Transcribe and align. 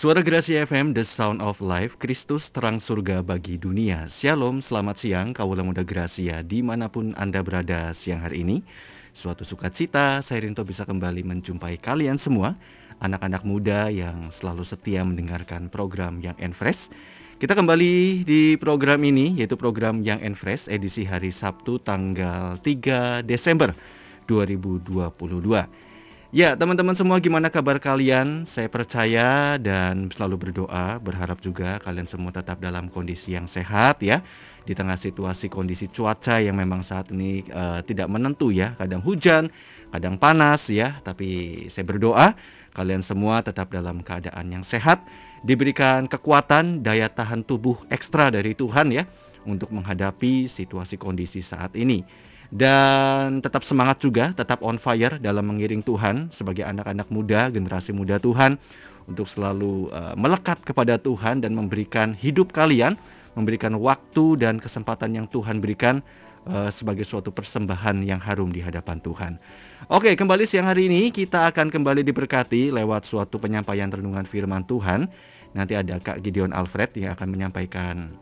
Suara 0.00 0.24
Gerasi 0.24 0.56
FM, 0.56 0.96
The 0.96 1.04
Sound 1.04 1.44
of 1.44 1.60
Life, 1.60 2.00
Kristus 2.00 2.48
terang 2.48 2.80
surga 2.80 3.20
bagi 3.20 3.60
dunia. 3.60 4.08
Shalom, 4.08 4.64
selamat 4.64 4.96
siang, 4.96 5.36
kaulah 5.36 5.60
muda 5.60 5.84
Gracia, 5.84 6.40
di 6.40 6.64
mana 6.64 6.88
pun 6.88 7.12
Anda 7.20 7.44
berada 7.44 7.92
siang 7.92 8.24
hari 8.24 8.40
ini. 8.40 8.64
Suatu 9.12 9.44
sukacita, 9.44 10.24
saya 10.24 10.40
Rinto 10.40 10.64
bisa 10.64 10.88
kembali 10.88 11.20
menjumpai 11.20 11.76
kalian 11.76 12.16
semua, 12.16 12.56
anak-anak 12.96 13.44
muda 13.44 13.92
yang 13.92 14.32
selalu 14.32 14.64
setia 14.64 15.04
mendengarkan 15.04 15.68
program 15.68 16.16
yang 16.24 16.32
Enfresh. 16.40 16.88
Kita 17.36 17.52
kembali 17.52 18.24
di 18.24 18.56
program 18.56 19.04
ini, 19.04 19.36
yaitu 19.36 19.60
program 19.60 20.00
yang 20.00 20.24
Enfresh, 20.24 20.72
edisi 20.72 21.04
hari 21.04 21.28
Sabtu 21.28 21.76
tanggal 21.76 22.56
3 22.56 23.20
Desember 23.20 23.76
2022. 24.24 25.92
Ya, 26.30 26.54
teman-teman 26.54 26.94
semua 26.94 27.18
gimana 27.18 27.50
kabar 27.50 27.82
kalian? 27.82 28.46
Saya 28.46 28.70
percaya 28.70 29.58
dan 29.58 30.14
selalu 30.14 30.46
berdoa, 30.46 31.02
berharap 31.02 31.42
juga 31.42 31.82
kalian 31.82 32.06
semua 32.06 32.30
tetap 32.30 32.62
dalam 32.62 32.86
kondisi 32.86 33.34
yang 33.34 33.50
sehat 33.50 33.98
ya. 33.98 34.22
Di 34.62 34.70
tengah 34.70 34.94
situasi 34.94 35.50
kondisi 35.50 35.90
cuaca 35.90 36.38
yang 36.38 36.54
memang 36.54 36.86
saat 36.86 37.10
ini 37.10 37.42
uh, 37.50 37.82
tidak 37.82 38.06
menentu 38.06 38.54
ya, 38.54 38.78
kadang 38.78 39.02
hujan, 39.02 39.50
kadang 39.90 40.14
panas 40.22 40.70
ya, 40.70 41.02
tapi 41.02 41.66
saya 41.66 41.82
berdoa 41.82 42.38
kalian 42.78 43.02
semua 43.02 43.42
tetap 43.42 43.74
dalam 43.74 43.98
keadaan 43.98 44.54
yang 44.54 44.62
sehat, 44.62 45.02
diberikan 45.42 46.06
kekuatan, 46.06 46.86
daya 46.86 47.10
tahan 47.10 47.42
tubuh 47.42 47.74
ekstra 47.90 48.30
dari 48.30 48.54
Tuhan 48.54 48.94
ya 48.94 49.02
untuk 49.42 49.74
menghadapi 49.74 50.46
situasi 50.46 50.94
kondisi 50.94 51.42
saat 51.42 51.74
ini 51.74 52.29
dan 52.50 53.38
tetap 53.38 53.62
semangat 53.62 54.02
juga, 54.02 54.34
tetap 54.34 54.66
on 54.66 54.74
fire 54.74 55.22
dalam 55.22 55.46
mengiring 55.46 55.86
Tuhan 55.86 56.34
sebagai 56.34 56.66
anak-anak 56.66 57.06
muda, 57.06 57.46
generasi 57.46 57.94
muda 57.94 58.18
Tuhan 58.18 58.58
untuk 59.06 59.30
selalu 59.30 59.86
uh, 59.94 60.18
melekat 60.18 60.58
kepada 60.66 60.98
Tuhan 60.98 61.46
dan 61.46 61.54
memberikan 61.54 62.10
hidup 62.10 62.50
kalian, 62.50 62.98
memberikan 63.38 63.78
waktu 63.78 64.34
dan 64.42 64.58
kesempatan 64.58 65.14
yang 65.14 65.26
Tuhan 65.30 65.62
berikan 65.62 66.02
uh, 66.50 66.74
sebagai 66.74 67.06
suatu 67.06 67.30
persembahan 67.30 68.02
yang 68.02 68.18
harum 68.18 68.50
di 68.50 68.58
hadapan 68.58 68.98
Tuhan. 68.98 69.38
Oke, 69.86 70.18
kembali 70.18 70.42
siang 70.42 70.66
hari 70.66 70.90
ini 70.90 71.14
kita 71.14 71.46
akan 71.54 71.70
kembali 71.70 72.02
diberkati 72.02 72.74
lewat 72.74 73.06
suatu 73.06 73.38
penyampaian 73.38 73.86
renungan 73.86 74.26
firman 74.26 74.66
Tuhan. 74.66 75.06
Nanti 75.54 75.78
ada 75.78 76.02
Kak 76.02 76.18
Gideon 76.22 76.50
Alfred 76.50 76.94
yang 76.98 77.14
akan 77.14 77.28
menyampaikan 77.30 78.14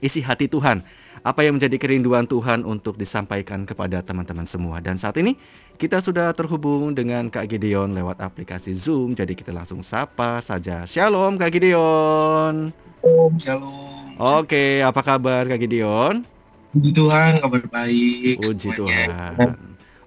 isi 0.00 0.20
hati 0.20 0.48
Tuhan 0.48 0.84
apa 1.22 1.46
yang 1.46 1.54
menjadi 1.54 1.78
kerinduan 1.78 2.26
Tuhan 2.26 2.66
untuk 2.66 2.98
disampaikan 2.98 3.62
kepada 3.62 4.02
teman-teman 4.02 4.42
semua. 4.42 4.82
Dan 4.82 4.98
saat 4.98 5.14
ini 5.22 5.38
kita 5.78 6.02
sudah 6.02 6.34
terhubung 6.34 6.90
dengan 6.98 7.30
Kak 7.30 7.46
Gideon 7.46 7.94
lewat 7.94 8.18
aplikasi 8.18 8.74
Zoom, 8.74 9.14
jadi 9.14 9.30
kita 9.30 9.54
langsung 9.54 9.86
sapa 9.86 10.42
saja. 10.42 10.82
Shalom 10.82 11.38
Kak 11.38 11.54
Gideon. 11.54 12.74
Shalom, 12.74 13.32
shalom. 13.38 14.18
Oke, 14.18 14.82
apa 14.82 15.00
kabar 15.02 15.46
Kak 15.46 15.62
Gideon? 15.62 16.26
Puji 16.74 16.90
Tuhan, 16.90 17.38
kabar 17.38 17.62
baik. 17.70 18.42
Puji 18.42 18.68
semuanya. 18.74 19.36
Tuhan. 19.38 19.50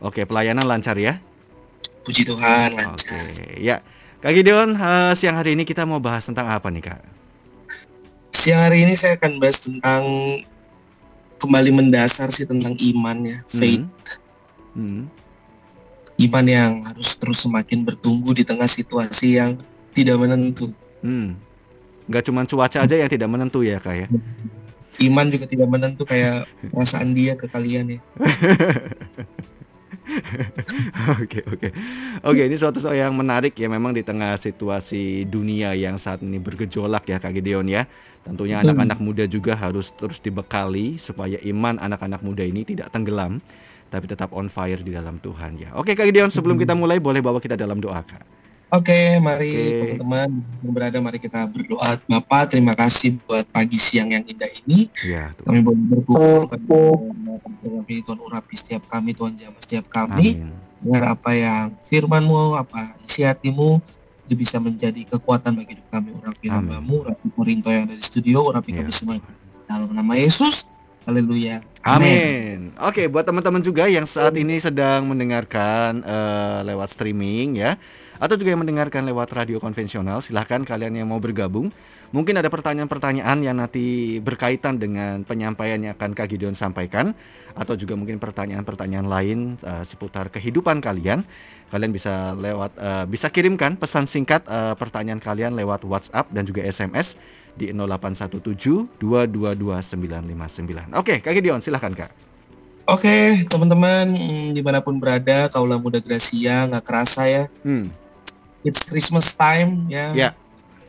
Oke, 0.04 0.22
pelayanan 0.28 0.68
lancar 0.68 1.00
ya? 1.00 1.16
Puji 2.04 2.28
Tuhan, 2.28 2.76
lancar. 2.76 3.24
Oke, 3.24 3.64
ya. 3.64 3.80
Kak 4.20 4.34
Gideon, 4.36 4.76
uh, 4.76 5.16
siang 5.16 5.40
hari 5.40 5.56
ini 5.56 5.64
kita 5.64 5.88
mau 5.88 6.02
bahas 6.04 6.28
tentang 6.28 6.52
apa 6.52 6.68
nih 6.68 6.92
Kak? 6.92 7.02
Siang 8.36 8.68
hari 8.68 8.84
ini 8.84 8.98
saya 8.98 9.16
akan 9.16 9.32
bahas 9.38 9.58
tentang 9.62 10.04
kembali 11.46 11.70
mendasar 11.72 12.34
sih 12.34 12.50
tentang 12.50 12.74
iman 12.74 13.18
ya, 13.24 13.38
faith. 13.46 13.86
Hmm. 14.74 15.06
Hmm. 15.06 15.14
Iman 16.18 16.46
yang 16.48 16.74
harus 16.84 17.14
terus 17.16 17.44
semakin 17.44 17.86
bertumbuh 17.86 18.34
di 18.34 18.42
tengah 18.42 18.68
situasi 18.68 19.38
yang 19.38 19.60
tidak 19.94 20.18
menentu. 20.20 20.74
Hmm. 21.00 21.38
Gak 22.10 22.28
cuma 22.30 22.46
cuaca 22.46 22.84
aja 22.84 22.96
yang 22.98 23.10
tidak 23.10 23.30
menentu 23.30 23.66
ya 23.66 23.78
kak 23.82 23.96
ya? 24.06 24.08
Iman 25.02 25.28
juga 25.28 25.46
tidak 25.46 25.68
menentu 25.68 26.04
kayak 26.08 26.50
perasaan 26.74 27.14
dia 27.14 27.38
ke 27.38 27.48
kalian 27.48 27.98
ya. 27.98 28.02
Oke 31.22 31.42
oke. 31.46 31.70
Oke 32.22 32.42
ini 32.46 32.56
suatu 32.56 32.78
soal 32.78 33.02
yang 33.02 33.14
menarik 33.14 33.58
ya 33.58 33.66
memang 33.66 33.92
di 33.92 34.06
tengah 34.06 34.38
situasi 34.38 35.26
dunia 35.26 35.74
yang 35.74 35.98
saat 35.98 36.22
ini 36.22 36.38
bergejolak 36.38 37.06
ya 37.10 37.18
Kak 37.18 37.34
Gideon 37.34 37.66
ya. 37.66 37.90
Tentunya 38.26 38.62
anak-anak 38.62 39.00
muda 39.02 39.26
juga 39.30 39.54
harus 39.54 39.94
terus 39.94 40.18
dibekali 40.18 40.98
supaya 40.98 41.38
iman 41.46 41.78
anak-anak 41.78 42.22
muda 42.26 42.42
ini 42.42 42.66
tidak 42.66 42.90
tenggelam 42.90 43.38
tapi 43.94 44.10
tetap 44.10 44.34
on 44.34 44.50
fire 44.50 44.82
di 44.82 44.94
dalam 44.94 45.22
Tuhan 45.22 45.62
ya. 45.62 45.70
Oke 45.78 45.94
Kak 45.94 46.10
Gideon 46.10 46.34
sebelum 46.34 46.58
kita 46.58 46.74
mulai 46.74 46.98
boleh 46.98 47.22
bawa 47.22 47.38
kita 47.38 47.58
dalam 47.58 47.78
doa 47.78 48.02
Kak. 48.02 48.36
Oke, 48.74 49.22
mari 49.22 49.54
teman-teman 49.96 50.42
yang 50.66 50.74
berada, 50.74 50.98
mari 50.98 51.22
kita 51.22 51.46
berdoa. 51.48 52.02
Bapak, 52.10 52.50
terima 52.50 52.74
kasih 52.74 53.16
buat 53.24 53.46
pagi 53.54 53.78
siang 53.78 54.10
yang 54.10 54.26
indah 54.26 54.52
ini. 54.66 54.90
Ya, 55.06 55.32
Kami 55.38 55.62
boleh 55.62 55.80
berkumpul 55.96 57.14
kami 57.42 58.02
Tuhan 58.04 58.20
urapi 58.20 58.54
setiap 58.56 58.84
kami, 58.88 59.12
Tuhan 59.16 59.34
jamah 59.36 59.62
setiap 59.62 59.86
kami. 59.90 60.44
Agar 60.86 61.18
apa 61.18 61.32
yang 61.34 61.74
firmanmu, 61.90 62.60
apa 62.60 62.94
isi 63.08 63.26
hatimu, 63.26 63.82
itu 64.26 64.34
bisa 64.38 64.62
menjadi 64.62 65.02
kekuatan 65.18 65.58
bagi 65.58 65.78
hidup 65.78 65.88
kami. 65.90 66.10
Urapi 66.14 66.46
hambamu, 66.52 66.96
urapi 67.06 67.26
Korinto 67.34 67.70
yang 67.74 67.90
ada 67.90 67.96
di 67.98 68.06
studio, 68.06 68.46
urapi 68.46 68.74
ya. 68.74 68.86
kami 68.86 68.92
semua. 68.94 69.18
Dalam 69.66 69.90
nama 69.90 70.14
Yesus, 70.14 70.66
Haleluya. 71.06 71.62
Amin. 71.86 72.74
Oke, 72.82 73.06
buat 73.06 73.22
teman-teman 73.22 73.62
juga 73.62 73.86
yang 73.86 74.10
saat 74.10 74.34
ini 74.34 74.58
sedang 74.58 75.06
mendengarkan 75.06 76.02
uh, 76.02 76.66
lewat 76.66 76.98
streaming 76.98 77.62
ya 77.62 77.78
atau 78.20 78.36
juga 78.40 78.56
yang 78.56 78.64
mendengarkan 78.64 79.04
lewat 79.04 79.36
radio 79.36 79.60
konvensional, 79.60 80.24
silahkan 80.24 80.64
kalian 80.64 80.96
yang 80.96 81.08
mau 81.10 81.20
bergabung. 81.20 81.72
Mungkin 82.16 82.40
ada 82.40 82.48
pertanyaan-pertanyaan 82.48 83.44
yang 83.44 83.60
nanti 83.60 84.18
berkaitan 84.24 84.80
dengan 84.80 85.26
penyampaian 85.28 85.82
yang 85.82 85.94
akan 86.00 86.16
Kak 86.16 86.32
Gideon 86.32 86.56
sampaikan 86.56 87.12
atau 87.56 87.76
juga 87.76 88.00
mungkin 88.00 88.20
pertanyaan-pertanyaan 88.24 89.08
lain 89.08 89.40
uh, 89.64 89.84
seputar 89.84 90.32
kehidupan 90.32 90.80
kalian. 90.80 91.28
Kalian 91.74 91.92
bisa 91.92 92.32
lewat 92.38 92.72
uh, 92.80 93.04
bisa 93.10 93.28
kirimkan 93.28 93.76
pesan 93.76 94.08
singkat 94.08 94.48
uh, 94.48 94.78
pertanyaan 94.80 95.20
kalian 95.20 95.58
lewat 95.60 95.84
WhatsApp 95.84 96.32
dan 96.32 96.48
juga 96.48 96.64
SMS 96.64 97.20
di 97.58 97.72
0817 97.74 98.96
222 99.02 100.96
Oke, 100.96 101.20
Kak 101.20 101.34
Gideon 101.36 101.60
silahkan 101.60 101.92
Kak. 101.92 102.12
Oke, 102.86 103.44
teman-teman 103.50 104.14
di 104.54 104.62
mana 104.62 104.78
pun 104.78 105.02
berada, 105.02 105.50
kaulah 105.50 105.82
muda 105.82 105.98
Gracia, 105.98 106.70
nggak 106.70 106.86
kerasa 106.86 107.26
ya. 107.26 107.50
Hmm 107.66 108.05
it's 108.66 108.82
Christmas 108.84 109.32
time 109.38 109.86
ya. 109.88 110.12
Yeah. 110.12 110.34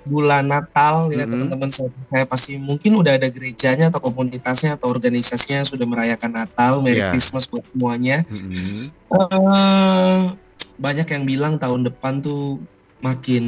Bulan 0.06 0.46
Natal 0.46 1.10
ya 1.10 1.26
mm 1.26 1.26
-hmm. 1.26 1.30
teman-teman 1.34 1.70
saya, 1.74 1.90
saya 2.08 2.24
pasti 2.24 2.54
mungkin 2.56 2.94
udah 2.94 3.18
ada 3.18 3.26
gerejanya 3.26 3.90
atau 3.90 3.98
komunitasnya 3.98 4.78
atau 4.78 4.86
organisasinya 4.86 5.66
sudah 5.66 5.82
merayakan 5.82 6.30
Natal, 6.30 6.78
Merry 6.80 7.02
yeah. 7.02 7.10
Christmas 7.10 7.44
buat 7.50 7.66
semuanya. 7.74 8.22
Mm 8.30 8.46
-hmm. 8.46 8.82
uh, 9.12 10.20
banyak 10.78 11.06
yang 11.10 11.24
bilang 11.26 11.54
tahun 11.58 11.90
depan 11.90 12.22
tuh 12.22 12.62
makin 13.02 13.44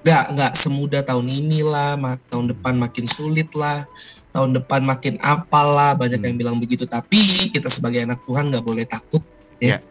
nggak 0.00 0.24
nggak 0.38 0.52
semudah 0.54 1.02
tahun 1.02 1.26
ini 1.28 1.66
lah, 1.66 1.98
tahun 2.30 2.54
depan 2.54 2.78
makin 2.78 3.10
sulit 3.10 3.50
lah, 3.58 3.84
tahun 4.30 4.54
depan 4.54 4.86
makin 4.86 5.18
apalah 5.18 5.98
banyak 5.98 6.22
mm. 6.22 6.26
yang 6.30 6.36
bilang 6.38 6.56
begitu. 6.62 6.86
Tapi 6.86 7.50
kita 7.50 7.66
sebagai 7.66 8.06
anak 8.06 8.22
Tuhan 8.22 8.54
nggak 8.54 8.64
boleh 8.64 8.86
takut 8.86 9.20
ya. 9.58 9.76
Yeah 9.76 9.82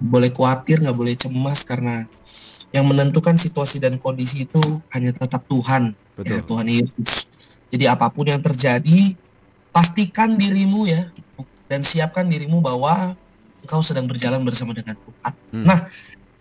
boleh 0.00 0.30
khawatir, 0.30 0.82
nggak 0.82 0.96
boleh 0.96 1.14
cemas 1.14 1.62
karena 1.62 2.06
yang 2.74 2.90
menentukan 2.90 3.38
situasi 3.38 3.78
dan 3.78 4.02
kondisi 4.02 4.42
itu 4.42 4.60
hanya 4.90 5.14
tetap 5.14 5.46
Tuhan, 5.46 5.94
ya, 5.94 6.18
Betul. 6.18 6.32
ya 6.34 6.40
Tuhan 6.42 6.66
Yesus. 6.66 7.10
Jadi 7.70 7.84
apa 7.86 8.10
pun 8.10 8.26
yang 8.26 8.42
terjadi, 8.42 9.14
pastikan 9.74 10.34
dirimu 10.34 10.86
ya 10.86 11.10
dan 11.66 11.82
siapkan 11.82 12.26
dirimu 12.26 12.62
bahwa 12.62 13.18
engkau 13.62 13.82
sedang 13.82 14.06
berjalan 14.06 14.42
bersama 14.42 14.74
dengan 14.74 14.94
Tuhan. 14.94 15.32
Hmm. 15.54 15.64
Nah, 15.66 15.78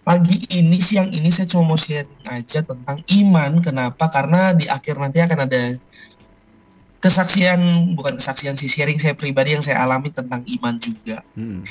pagi 0.04 0.44
ini 0.52 0.78
siang 0.84 1.10
ini 1.10 1.32
saya 1.32 1.48
cuma 1.48 1.74
mau 1.74 1.80
sharing 1.80 2.28
aja 2.28 2.60
tentang 2.62 3.00
iman. 3.02 3.52
Kenapa? 3.64 4.12
Karena 4.12 4.52
di 4.52 4.68
akhir 4.68 5.00
nanti 5.00 5.24
akan 5.24 5.40
ada 5.48 5.62
kesaksian 7.00 7.60
bukan 8.00 8.16
kesaksian 8.16 8.56
sih 8.56 8.72
sharing 8.72 8.96
saya 8.96 9.12
pribadi 9.12 9.56
yang 9.56 9.64
saya 9.64 9.82
alami 9.82 10.12
tentang 10.12 10.44
iman 10.44 10.76
juga. 10.78 11.24
Hmm. 11.34 11.64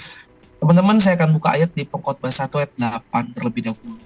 Teman-teman 0.62 1.02
saya 1.02 1.18
akan 1.18 1.34
buka 1.34 1.58
ayat 1.58 1.74
di 1.74 1.82
Pengkhotbah 1.82 2.30
1 2.30 2.46
ayat 2.54 2.70
8 3.10 3.34
terlebih 3.34 3.66
dahulu. 3.66 3.98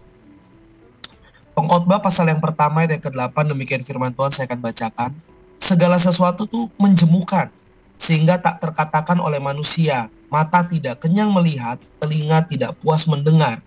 Pengkhotbah 1.53 2.01
pasal 2.01 2.33
yang 2.33 2.41
pertama 2.41 2.81
ayat 2.81 2.97
yang 2.97 3.05
ke-8 3.05 3.53
demikian 3.53 3.85
firman 3.85 4.09
Tuhan 4.17 4.33
saya 4.33 4.49
akan 4.49 4.65
bacakan. 4.65 5.13
Segala 5.61 6.01
sesuatu 6.01 6.49
itu 6.49 6.65
menjemukan 6.81 7.53
sehingga 8.01 8.41
tak 8.41 8.65
terkatakan 8.65 9.21
oleh 9.21 9.37
manusia. 9.37 10.09
Mata 10.33 10.65
tidak 10.65 11.05
kenyang 11.05 11.29
melihat, 11.29 11.77
telinga 12.01 12.41
tidak 12.49 12.73
puas 12.81 13.05
mendengar. 13.05 13.61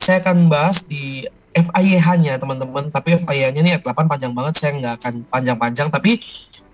Saya 0.00 0.24
akan 0.24 0.48
bahas 0.48 0.80
di 0.80 1.28
FIH-nya 1.52 2.40
teman-teman, 2.40 2.88
tapi 2.88 3.20
FIH-nya 3.20 3.60
ini 3.60 3.76
ayat 3.76 3.84
8 3.84 4.08
panjang 4.08 4.32
banget, 4.32 4.54
saya 4.56 4.80
nggak 4.80 4.94
akan 4.96 5.14
panjang-panjang, 5.28 5.92
tapi 5.92 6.16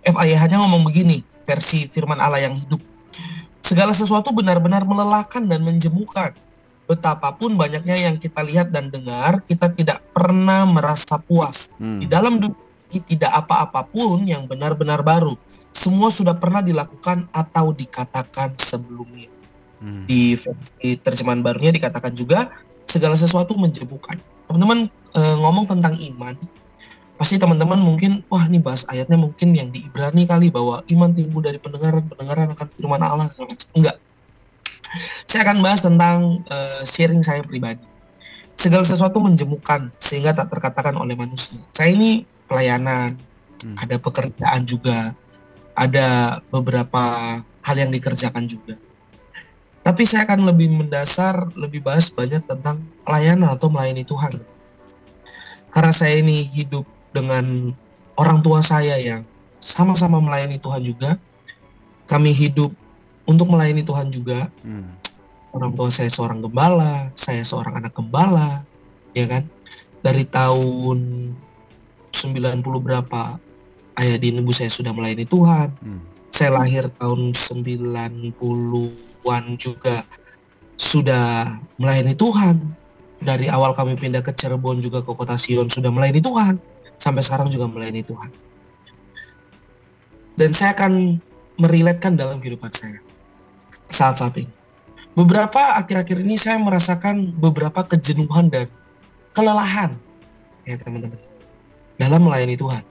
FIH-nya 0.07 0.62
ngomong 0.62 0.87
begini, 0.87 1.27
versi 1.43 1.91
firman 1.91 2.23
Allah 2.23 2.47
yang 2.47 2.55
hidup 2.55 2.79
Segala 3.67 3.91
sesuatu 3.91 4.31
benar-benar 4.31 4.87
melelahkan 4.87 5.43
dan 5.43 5.61
menjemukan. 5.67 6.31
betapapun 6.87 7.59
banyaknya 7.59 7.99
yang 7.99 8.15
kita 8.15 8.47
lihat 8.47 8.71
dan 8.71 8.95
dengar, 8.95 9.43
kita 9.43 9.75
tidak 9.75 10.07
pernah 10.15 10.63
merasa 10.63 11.19
puas. 11.19 11.67
Hmm. 11.83 11.99
Di 11.99 12.07
dalam 12.07 12.39
dunia 12.39 12.55
ini 12.95 13.03
tidak 13.03 13.43
apa-apapun 13.43 14.23
yang 14.23 14.47
benar-benar 14.47 15.03
baru. 15.03 15.35
Semua 15.75 16.15
sudah 16.15 16.39
pernah 16.39 16.63
dilakukan 16.63 17.27
atau 17.35 17.75
dikatakan 17.75 18.55
sebelumnya. 18.63 19.27
Hmm. 19.83 20.07
Di 20.07 20.39
versi 20.39 20.95
terjemahan 21.03 21.43
barunya 21.43 21.75
dikatakan 21.75 22.15
juga 22.15 22.55
segala 22.87 23.19
sesuatu 23.19 23.59
menjemukan. 23.59 24.15
Teman-teman 24.47 24.87
e, 25.11 25.21
ngomong 25.43 25.67
tentang 25.67 25.99
iman, 25.99 26.39
pasti 27.17 27.41
teman-teman 27.41 27.81
mungkin 27.81 28.21
wah 28.29 28.45
ini 28.45 28.61
bahas 28.61 28.85
ayatnya 28.93 29.17
mungkin 29.17 29.57
yang 29.57 29.73
di 29.73 29.89
Ibrani 29.89 30.29
kali 30.29 30.53
bahwa 30.53 30.85
iman 30.85 31.11
timbul 31.17 31.41
dari 31.41 31.57
pendengaran 31.57 32.05
pendengaran 32.13 32.53
akan 32.53 32.67
firman 32.69 33.01
Allah 33.01 33.33
enggak 33.73 33.97
saya 35.27 35.41
akan 35.47 35.59
bahas 35.63 35.81
tentang 35.83 36.43
uh, 36.49 36.81
sharing 36.87 37.23
saya 37.23 37.43
pribadi. 37.43 37.83
Segala 38.57 38.89
sesuatu 38.89 39.21
menjemukan 39.21 39.93
sehingga 40.01 40.33
tak 40.33 40.49
terkatakan 40.49 40.97
oleh 40.97 41.13
manusia. 41.13 41.61
Saya 41.77 41.93
ini 41.93 42.25
pelayanan, 42.49 43.21
hmm. 43.61 43.77
ada 43.77 43.97
pekerjaan 44.01 44.65
juga, 44.65 45.12
ada 45.77 46.41
beberapa 46.49 47.37
hal 47.43 47.77
yang 47.77 47.93
dikerjakan 47.93 48.49
juga. 48.49 48.81
Tapi 49.85 50.03
saya 50.03 50.27
akan 50.27 50.51
lebih 50.51 50.73
mendasar, 50.73 51.53
lebih 51.55 51.85
bahas 51.85 52.11
banyak 52.11 52.43
tentang 52.49 52.83
pelayanan 53.07 53.55
atau 53.55 53.71
melayani 53.71 54.03
Tuhan. 54.03 54.41
Karena 55.71 55.93
saya 55.93 56.17
ini 56.17 56.49
hidup 56.49 56.89
dengan 57.17 57.73
orang 58.21 58.45
tua 58.45 58.61
saya 58.61 59.01
yang 59.01 59.25
sama-sama 59.65 60.21
melayani 60.21 60.61
Tuhan 60.61 60.85
juga. 60.85 61.17
Kami 62.07 62.31
hidup 62.31 62.71
untuk 63.25 63.49
melayani 63.49 63.83
Tuhan 63.83 64.13
juga. 64.13 64.53
Hmm. 64.61 64.93
Orang 65.57 65.73
tua 65.73 65.89
saya 65.89 66.13
seorang 66.13 66.45
gembala, 66.45 67.09
saya 67.17 67.41
seorang 67.41 67.81
anak 67.81 67.97
gembala, 67.97 68.69
ya 69.17 69.25
kan? 69.25 69.49
Dari 70.05 70.29
tahun 70.29 71.33
90 72.13 72.85
berapa 72.85 73.41
ayah 73.97 74.17
di 74.21 74.37
ibu 74.37 74.53
saya 74.53 74.69
sudah 74.69 74.93
melayani 74.93 75.25
Tuhan. 75.25 75.73
Hmm. 75.81 76.05
Saya 76.31 76.61
lahir 76.61 76.93
tahun 77.01 77.33
90-an 77.33 79.45
juga 79.57 80.05
sudah 80.77 81.57
melayani 81.81 82.12
Tuhan. 82.12 82.61
Dari 83.17 83.49
awal 83.49 83.73
kami 83.73 83.97
pindah 83.97 84.21
ke 84.21 84.37
Cirebon 84.37 84.85
juga 84.85 85.01
ke 85.01 85.09
kota 85.17 85.41
Sion 85.41 85.73
sudah 85.73 85.89
melayani 85.89 86.21
Tuhan. 86.21 86.61
Sampai 86.97 87.23
sekarang 87.23 87.53
juga 87.53 87.69
melayani 87.69 88.03
Tuhan. 88.03 88.31
Dan 90.37 90.51
saya 90.53 90.77
akan 90.77 91.21
meriletkan 91.57 92.17
dalam 92.17 92.41
kehidupan 92.41 92.69
saya 92.73 93.01
saat-saat 93.89 94.37
ini. 94.37 94.53
Beberapa 95.17 95.81
akhir-akhir 95.81 96.19
ini 96.21 96.37
saya 96.37 96.61
merasakan 96.61 97.33
beberapa 97.41 97.81
kejenuhan 97.81 98.53
dan 98.53 98.69
kelelahan 99.33 99.97
ya 100.69 100.77
teman-teman 100.77 101.17
dalam 101.97 102.21
melayani 102.21 102.57
Tuhan. 102.61 102.85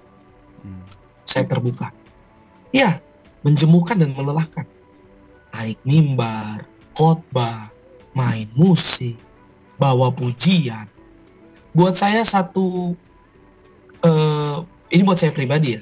Hmm. 0.66 0.86
Saya 1.30 1.46
terbuka. 1.46 1.94
Ya, 2.74 2.98
menjemukan 3.46 3.94
dan 3.94 4.18
melelahkan. 4.18 4.66
Naik 5.54 5.78
mimbar, 5.86 6.66
khotbah, 6.98 7.70
main 8.18 8.50
musik, 8.58 9.16
bawa 9.78 10.10
pujian. 10.10 10.90
Buat 11.72 12.00
saya 12.00 12.26
satu 12.26 12.98
uh, 14.06 14.62
ini 14.94 15.02
buat 15.02 15.18
saya 15.18 15.34
pribadi 15.34 15.82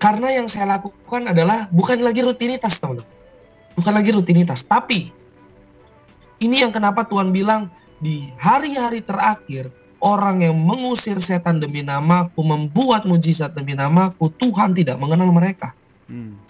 karena 0.00 0.32
yang 0.32 0.48
saya 0.48 0.80
lakukan 0.80 1.28
adalah 1.28 1.68
bukan 1.68 2.00
lagi 2.00 2.24
rutinitas, 2.24 2.80
teman-teman. 2.80 3.04
Bukan 3.76 3.92
lagi 3.92 4.10
rutinitas, 4.16 4.64
tapi 4.64 5.12
ini 6.40 6.64
yang 6.64 6.72
kenapa 6.72 7.04
Tuhan 7.04 7.28
bilang 7.28 7.68
di 8.00 8.32
hari-hari 8.40 9.04
terakhir 9.04 9.68
orang 10.00 10.40
yang 10.40 10.56
mengusir 10.56 11.20
setan 11.20 11.60
demi 11.60 11.84
namaku, 11.84 12.40
membuat 12.40 13.04
mujizat 13.04 13.52
demi 13.52 13.76
namaku, 13.76 14.32
Tuhan 14.40 14.72
tidak 14.72 14.96
mengenal 14.96 15.28
mereka. 15.28 15.76
Hmm. 16.08 16.40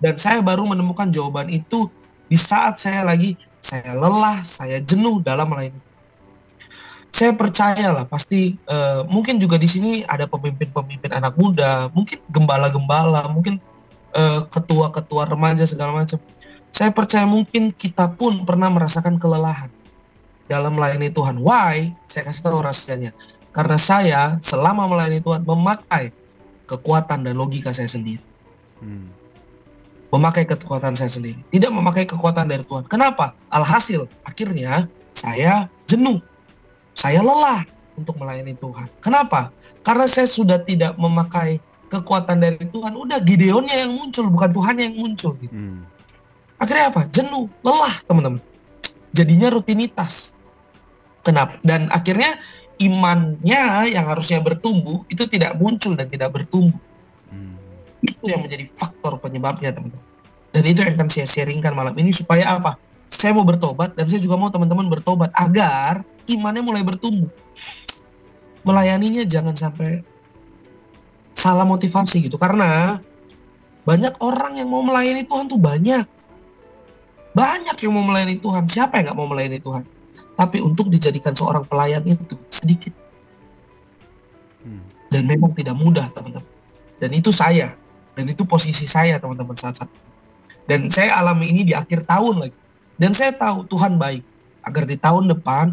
Dan 0.00 0.16
saya 0.16 0.40
baru 0.40 0.64
menemukan 0.64 1.12
jawaban 1.12 1.52
itu 1.52 1.92
di 2.24 2.40
saat 2.40 2.80
saya 2.80 3.04
lagi 3.04 3.36
saya 3.60 3.92
lelah, 3.92 4.40
saya 4.48 4.80
jenuh 4.80 5.20
dalam 5.20 5.52
melayani 5.52 5.76
saya 7.18 7.34
percaya 7.34 7.90
lah 7.90 8.06
pasti 8.06 8.54
uh, 8.70 9.02
mungkin 9.10 9.42
juga 9.42 9.58
di 9.58 9.66
sini 9.66 10.06
ada 10.06 10.30
pemimpin-pemimpin 10.30 11.10
anak 11.10 11.34
muda, 11.34 11.90
mungkin 11.90 12.22
gembala-gembala, 12.30 13.26
mungkin 13.26 13.58
ketua 14.18 14.50
ketua-ketua 14.50 15.30
remaja 15.30 15.66
segala 15.66 15.94
macam. 15.94 16.18
Saya 16.70 16.90
percaya 16.90 17.26
mungkin 17.26 17.74
kita 17.74 18.06
pun 18.14 18.42
pernah 18.42 18.70
merasakan 18.70 19.18
kelelahan 19.18 19.70
dalam 20.46 20.74
melayani 20.74 21.10
Tuhan. 21.12 21.38
Why? 21.38 21.92
Saya 22.06 22.30
kasih 22.30 22.42
tahu 22.42 22.58
rahasianya. 22.62 23.12
Karena 23.50 23.78
saya 23.78 24.20
selama 24.42 24.86
melayani 24.90 25.22
Tuhan 25.22 25.42
memakai 25.42 26.10
kekuatan 26.66 27.26
dan 27.26 27.34
logika 27.34 27.70
saya 27.70 27.86
sendiri. 27.86 28.22
Hmm. 28.80 29.12
Memakai 30.08 30.48
kekuatan 30.48 30.94
saya 30.98 31.12
sendiri. 31.12 31.38
Tidak 31.52 31.70
memakai 31.70 32.08
kekuatan 32.08 32.48
dari 32.48 32.64
Tuhan. 32.64 32.88
Kenapa? 32.90 33.38
Alhasil 33.52 34.08
akhirnya 34.24 34.88
saya 35.14 35.68
jenuh 35.84 36.18
saya 36.98 37.22
lelah 37.22 37.62
untuk 37.94 38.18
melayani 38.18 38.58
Tuhan. 38.58 38.90
Kenapa? 38.98 39.54
Karena 39.86 40.10
saya 40.10 40.26
sudah 40.26 40.58
tidak 40.58 40.98
memakai 40.98 41.62
kekuatan 41.86 42.42
dari 42.42 42.66
Tuhan. 42.66 42.98
Udah 42.98 43.22
Gideonnya 43.22 43.86
yang 43.86 43.94
muncul, 43.94 44.26
bukan 44.26 44.50
Tuhan 44.50 44.74
yang 44.82 44.94
muncul. 44.98 45.38
Gitu. 45.38 45.54
Hmm. 45.54 45.86
Akhirnya 46.58 46.90
apa? 46.90 47.06
Jenuh, 47.14 47.46
lelah 47.62 47.94
teman-teman. 48.02 48.42
Jadinya 49.14 49.48
rutinitas. 49.54 50.34
Kenapa? 51.22 51.54
Dan 51.62 51.86
akhirnya 51.94 52.34
imannya 52.82 53.94
yang 53.94 54.06
harusnya 54.10 54.42
bertumbuh 54.42 55.06
itu 55.06 55.22
tidak 55.30 55.54
muncul 55.54 55.94
dan 55.94 56.10
tidak 56.10 56.34
bertumbuh. 56.34 56.82
Hmm. 57.30 57.54
Itu 58.02 58.26
yang 58.26 58.42
menjadi 58.42 58.66
faktor 58.74 59.22
penyebabnya 59.22 59.70
teman-teman. 59.70 60.02
Dan 60.50 60.62
itu 60.66 60.82
yang 60.82 60.98
akan 60.98 61.08
saya 61.14 61.30
sharingkan 61.30 61.78
malam 61.78 61.94
ini 61.94 62.10
supaya 62.10 62.58
apa? 62.58 62.74
Saya 63.08 63.32
mau 63.32 63.44
bertobat 63.44 63.96
dan 63.96 64.06
saya 64.06 64.20
juga 64.20 64.36
mau 64.36 64.52
teman-teman 64.52 64.86
bertobat 64.86 65.32
agar 65.32 66.04
imannya 66.28 66.62
mulai 66.62 66.84
bertumbuh. 66.84 67.32
Melayaninya 68.62 69.24
jangan 69.24 69.56
sampai 69.56 70.04
salah 71.32 71.64
motivasi 71.64 72.28
gitu 72.28 72.36
karena 72.36 73.00
banyak 73.88 74.12
orang 74.20 74.60
yang 74.60 74.68
mau 74.68 74.84
melayani 74.84 75.24
Tuhan 75.24 75.48
tuh 75.48 75.56
banyak. 75.56 76.04
Banyak 77.32 77.76
yang 77.80 77.92
mau 77.96 78.04
melayani 78.04 78.36
Tuhan. 78.36 78.68
Siapa 78.68 79.00
yang 79.00 79.12
nggak 79.12 79.18
mau 79.18 79.28
melayani 79.30 79.62
Tuhan? 79.62 79.82
Tapi 80.36 80.60
untuk 80.60 80.92
dijadikan 80.92 81.32
seorang 81.32 81.64
pelayan 81.64 82.04
itu 82.04 82.36
sedikit. 82.52 82.92
Hmm. 84.60 84.84
Dan 85.08 85.24
memang 85.24 85.56
tidak 85.56 85.72
mudah 85.78 86.12
teman-teman. 86.12 86.44
Dan 87.00 87.10
itu 87.16 87.32
saya. 87.32 87.72
Dan 88.12 88.28
itu 88.28 88.44
posisi 88.44 88.84
saya 88.84 89.16
teman-teman 89.16 89.56
saat 89.56 89.80
saat. 89.80 89.90
Dan 90.68 90.92
saya 90.92 91.16
alami 91.16 91.48
ini 91.48 91.64
di 91.64 91.72
akhir 91.72 92.04
tahun 92.04 92.44
lagi. 92.44 92.58
Dan 92.98 93.14
saya 93.14 93.30
tahu 93.30 93.64
Tuhan 93.70 93.94
baik. 93.94 94.26
Agar 94.66 94.84
di 94.84 94.98
tahun 94.98 95.30
depan 95.32 95.72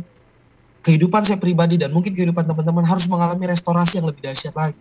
kehidupan 0.85 1.25
saya 1.25 1.41
pribadi 1.41 1.75
dan 1.75 1.89
mungkin 1.89 2.13
kehidupan 2.13 2.45
teman-teman 2.45 2.85
harus 2.85 3.09
mengalami 3.09 3.49
restorasi 3.49 3.97
yang 3.97 4.07
lebih 4.07 4.21
dahsyat 4.21 4.53
lagi. 4.53 4.77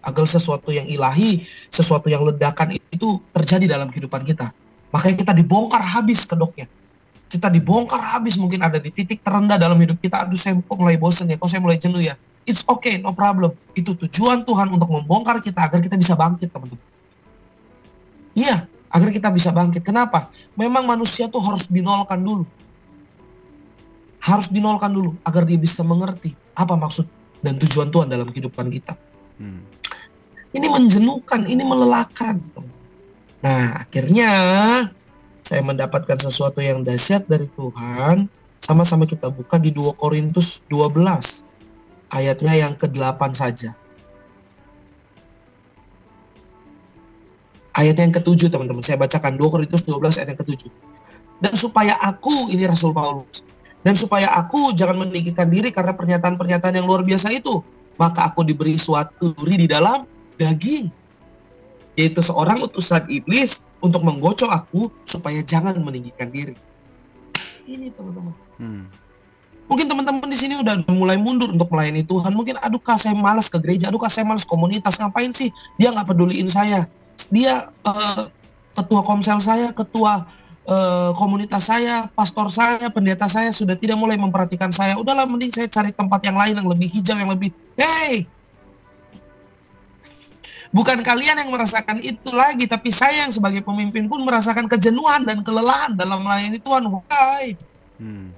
Agar 0.00 0.24
sesuatu 0.30 0.70
yang 0.70 0.86
ilahi, 0.86 1.42
sesuatu 1.66 2.06
yang 2.06 2.22
ledakan 2.22 2.78
itu 2.78 3.18
terjadi 3.34 3.66
dalam 3.76 3.90
kehidupan 3.90 4.22
kita. 4.22 4.54
Makanya 4.94 5.16
kita 5.18 5.32
dibongkar 5.34 5.82
habis 5.82 6.22
kedoknya. 6.22 6.70
Kita 7.26 7.50
dibongkar 7.50 7.98
habis 7.98 8.38
mungkin 8.38 8.62
ada 8.62 8.78
di 8.78 8.94
titik 8.94 9.18
terendah 9.26 9.58
dalam 9.58 9.74
hidup 9.82 9.98
kita. 9.98 10.22
Aduh 10.22 10.38
saya 10.38 10.54
kok 10.54 10.78
mulai 10.78 10.94
bosan 10.94 11.26
ya, 11.26 11.34
kok 11.34 11.50
saya 11.50 11.58
mulai 11.58 11.74
jenuh 11.74 11.98
ya. 11.98 12.14
It's 12.46 12.62
okay, 12.62 13.02
no 13.02 13.10
problem. 13.10 13.58
Itu 13.74 13.98
tujuan 13.98 14.46
Tuhan 14.46 14.70
untuk 14.70 14.86
membongkar 14.86 15.42
kita 15.42 15.66
agar 15.66 15.82
kita 15.82 15.98
bisa 15.98 16.14
bangkit 16.14 16.54
teman-teman. 16.54 16.86
Iya, 18.38 18.70
agar 18.90 19.08
kita 19.10 19.28
bisa 19.30 19.50
bangkit. 19.50 19.82
Kenapa? 19.82 20.30
Memang 20.54 20.86
manusia 20.86 21.26
tuh 21.26 21.42
harus 21.42 21.66
dinolkan 21.66 22.18
dulu 22.22 22.46
harus 24.26 24.50
dinolkan 24.50 24.90
dulu 24.90 25.14
agar 25.22 25.46
dia 25.46 25.54
bisa 25.54 25.86
mengerti 25.86 26.34
apa 26.58 26.74
maksud 26.74 27.06
dan 27.38 27.54
tujuan 27.62 27.94
Tuhan 27.94 28.10
dalam 28.10 28.26
kehidupan 28.34 28.66
kita. 28.74 28.98
Hmm. 29.38 29.62
Ini 30.50 30.66
menjenuhkan, 30.66 31.46
ini 31.46 31.62
melelahkan. 31.62 32.42
Nah, 33.44 33.86
akhirnya 33.86 34.30
saya 35.46 35.62
mendapatkan 35.62 36.18
sesuatu 36.18 36.58
yang 36.58 36.82
dahsyat 36.82 37.28
dari 37.30 37.46
Tuhan. 37.54 38.26
Sama-sama 38.58 39.06
kita 39.06 39.30
buka 39.30 39.62
di 39.62 39.70
2 39.70 39.94
Korintus 39.94 40.64
12. 40.66 41.44
Ayatnya 42.10 42.56
yang 42.56 42.74
ke-8 42.74 43.20
saja. 43.36 43.78
Ayat 47.76 48.00
yang 48.00 48.12
ke-7 48.16 48.48
teman-teman. 48.48 48.80
Saya 48.80 48.96
bacakan 48.96 49.36
2 49.36 49.52
Korintus 49.52 49.84
12 49.84 50.16
ayat 50.16 50.32
yang 50.32 50.40
ke-7. 50.40 50.62
Dan 51.36 51.52
supaya 51.60 52.00
aku, 52.00 52.48
ini 52.48 52.64
Rasul 52.64 52.96
Paulus, 52.96 53.44
dan 53.84 53.92
supaya 53.92 54.32
aku 54.32 54.72
jangan 54.72 55.04
meninggikan 55.04 55.46
diri 55.46 55.68
karena 55.68 55.92
pernyataan-pernyataan 55.92 56.74
yang 56.80 56.88
luar 56.88 57.04
biasa 57.04 57.28
itu, 57.30 57.60
maka 58.00 58.26
aku 58.32 58.42
diberi 58.42 58.80
suatu 58.80 59.36
duri 59.36 59.62
di 59.62 59.68
dalam 59.68 60.08
daging. 60.40 60.88
Yaitu 61.94 62.24
seorang 62.24 62.64
utusan 62.64 63.04
iblis 63.12 63.60
untuk 63.84 64.02
menggocok 64.02 64.50
aku 64.50 64.88
supaya 65.04 65.44
jangan 65.44 65.76
meninggikan 65.78 66.32
diri. 66.32 66.56
ini 67.66 67.90
teman-teman. 67.92 68.34
Hmm. 68.58 68.84
Mungkin 69.66 69.86
teman-teman 69.90 70.30
di 70.30 70.38
sini 70.38 70.54
udah 70.62 70.86
mulai 70.90 71.18
mundur 71.18 71.50
untuk 71.50 71.66
melayani 71.74 72.06
Tuhan. 72.06 72.30
Mungkin 72.30 72.62
aduh 72.62 72.78
kak 72.78 73.02
saya 73.02 73.14
malas 73.14 73.50
ke 73.50 73.58
gereja, 73.58 73.90
aduh 73.90 73.98
kak 73.98 74.10
saya 74.10 74.22
malas 74.22 74.46
komunitas. 74.46 74.94
Ngapain 74.98 75.34
sih? 75.34 75.50
Dia 75.74 75.90
nggak 75.90 76.14
peduliin 76.14 76.46
saya. 76.46 76.86
Dia 77.32 77.72
uh, 77.84 78.28
ketua 78.76 79.00
komsel 79.02 79.40
saya, 79.40 79.72
ketua 79.72 80.28
uh, 80.68 81.10
komunitas 81.16 81.66
saya, 81.66 82.10
pastor 82.12 82.52
saya, 82.52 82.92
pendeta 82.92 83.26
saya 83.26 83.50
sudah 83.50 83.74
tidak 83.74 83.96
mulai 83.96 84.20
memperhatikan 84.20 84.70
saya. 84.70 84.98
Udahlah 85.00 85.24
mending 85.24 85.54
saya 85.54 85.68
cari 85.70 85.90
tempat 85.94 86.20
yang 86.26 86.36
lain 86.36 86.54
yang 86.60 86.68
lebih 86.68 86.88
hijau, 86.92 87.16
yang 87.16 87.32
lebih 87.32 87.50
hey. 87.78 88.28
Bukan 90.74 91.00
kalian 91.00 91.40
yang 91.40 91.48
merasakan 91.48 92.04
itu 92.04 92.28
lagi, 92.34 92.68
tapi 92.68 92.92
saya 92.92 93.24
yang 93.24 93.32
sebagai 93.32 93.64
pemimpin 93.64 94.10
pun 94.12 94.20
merasakan 94.20 94.68
kejenuhan 94.68 95.24
dan 95.24 95.40
kelelahan 95.40 95.96
dalam 95.96 96.20
melayani 96.20 96.60
Tuhan. 96.60 96.84
Why? 96.84 97.56
Hmm. 97.96 98.28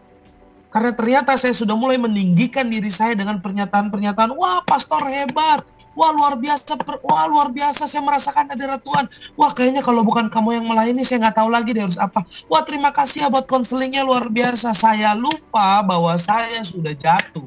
Karena 0.68 0.92
ternyata 0.92 1.34
saya 1.34 1.56
sudah 1.56 1.74
mulai 1.74 1.96
meninggikan 1.96 2.68
diri 2.68 2.92
saya 2.92 3.16
dengan 3.16 3.40
pernyataan-pernyataan, 3.40 4.36
wah 4.36 4.60
pastor 4.62 5.02
hebat, 5.08 5.64
wah 5.98 6.14
luar 6.14 6.38
biasa, 6.38 6.78
wah 7.02 7.26
luar 7.26 7.50
biasa 7.50 7.90
saya 7.90 7.98
merasakan 8.06 8.54
hadirat 8.54 8.78
Tuhan. 8.86 9.10
Wah 9.34 9.50
kayaknya 9.50 9.82
kalau 9.82 10.06
bukan 10.06 10.30
kamu 10.30 10.62
yang 10.62 10.66
melayani 10.70 11.02
saya 11.02 11.26
nggak 11.26 11.42
tahu 11.42 11.50
lagi 11.50 11.74
dia 11.74 11.90
harus 11.90 11.98
apa. 11.98 12.22
Wah 12.46 12.62
terima 12.62 12.94
kasih 12.94 13.26
ya 13.26 13.28
buat 13.28 13.50
konselingnya 13.50 14.06
luar 14.06 14.30
biasa. 14.30 14.70
Saya 14.78 15.18
lupa 15.18 15.82
bahwa 15.82 16.14
saya 16.22 16.62
sudah 16.62 16.94
jatuh. 16.94 17.42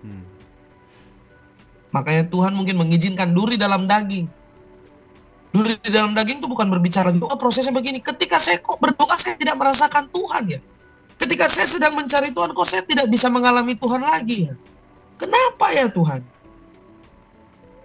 Hmm. 0.00 0.24
Makanya 1.92 2.24
Tuhan 2.32 2.56
mungkin 2.56 2.80
mengizinkan 2.80 3.28
duri 3.36 3.60
dalam 3.60 3.84
daging. 3.84 4.24
Duri 5.52 5.76
di 5.84 5.92
dalam 5.92 6.16
daging 6.16 6.40
itu 6.40 6.48
bukan 6.48 6.64
berbicara 6.72 7.12
juga 7.12 7.36
prosesnya 7.36 7.76
begini. 7.76 8.00
Ketika 8.00 8.40
saya 8.40 8.56
kok 8.56 8.80
berdoa 8.80 9.20
saya 9.20 9.36
tidak 9.36 9.60
merasakan 9.60 10.08
Tuhan 10.08 10.44
ya. 10.48 10.60
Ketika 11.20 11.46
saya 11.46 11.68
sedang 11.70 11.94
mencari 11.94 12.34
Tuhan, 12.34 12.50
kok 12.50 12.66
saya 12.66 12.82
tidak 12.82 13.06
bisa 13.06 13.30
mengalami 13.30 13.78
Tuhan 13.78 14.02
lagi 14.02 14.50
ya? 14.50 14.58
Kenapa 15.20 15.70
ya 15.70 15.86
Tuhan? 15.86 16.41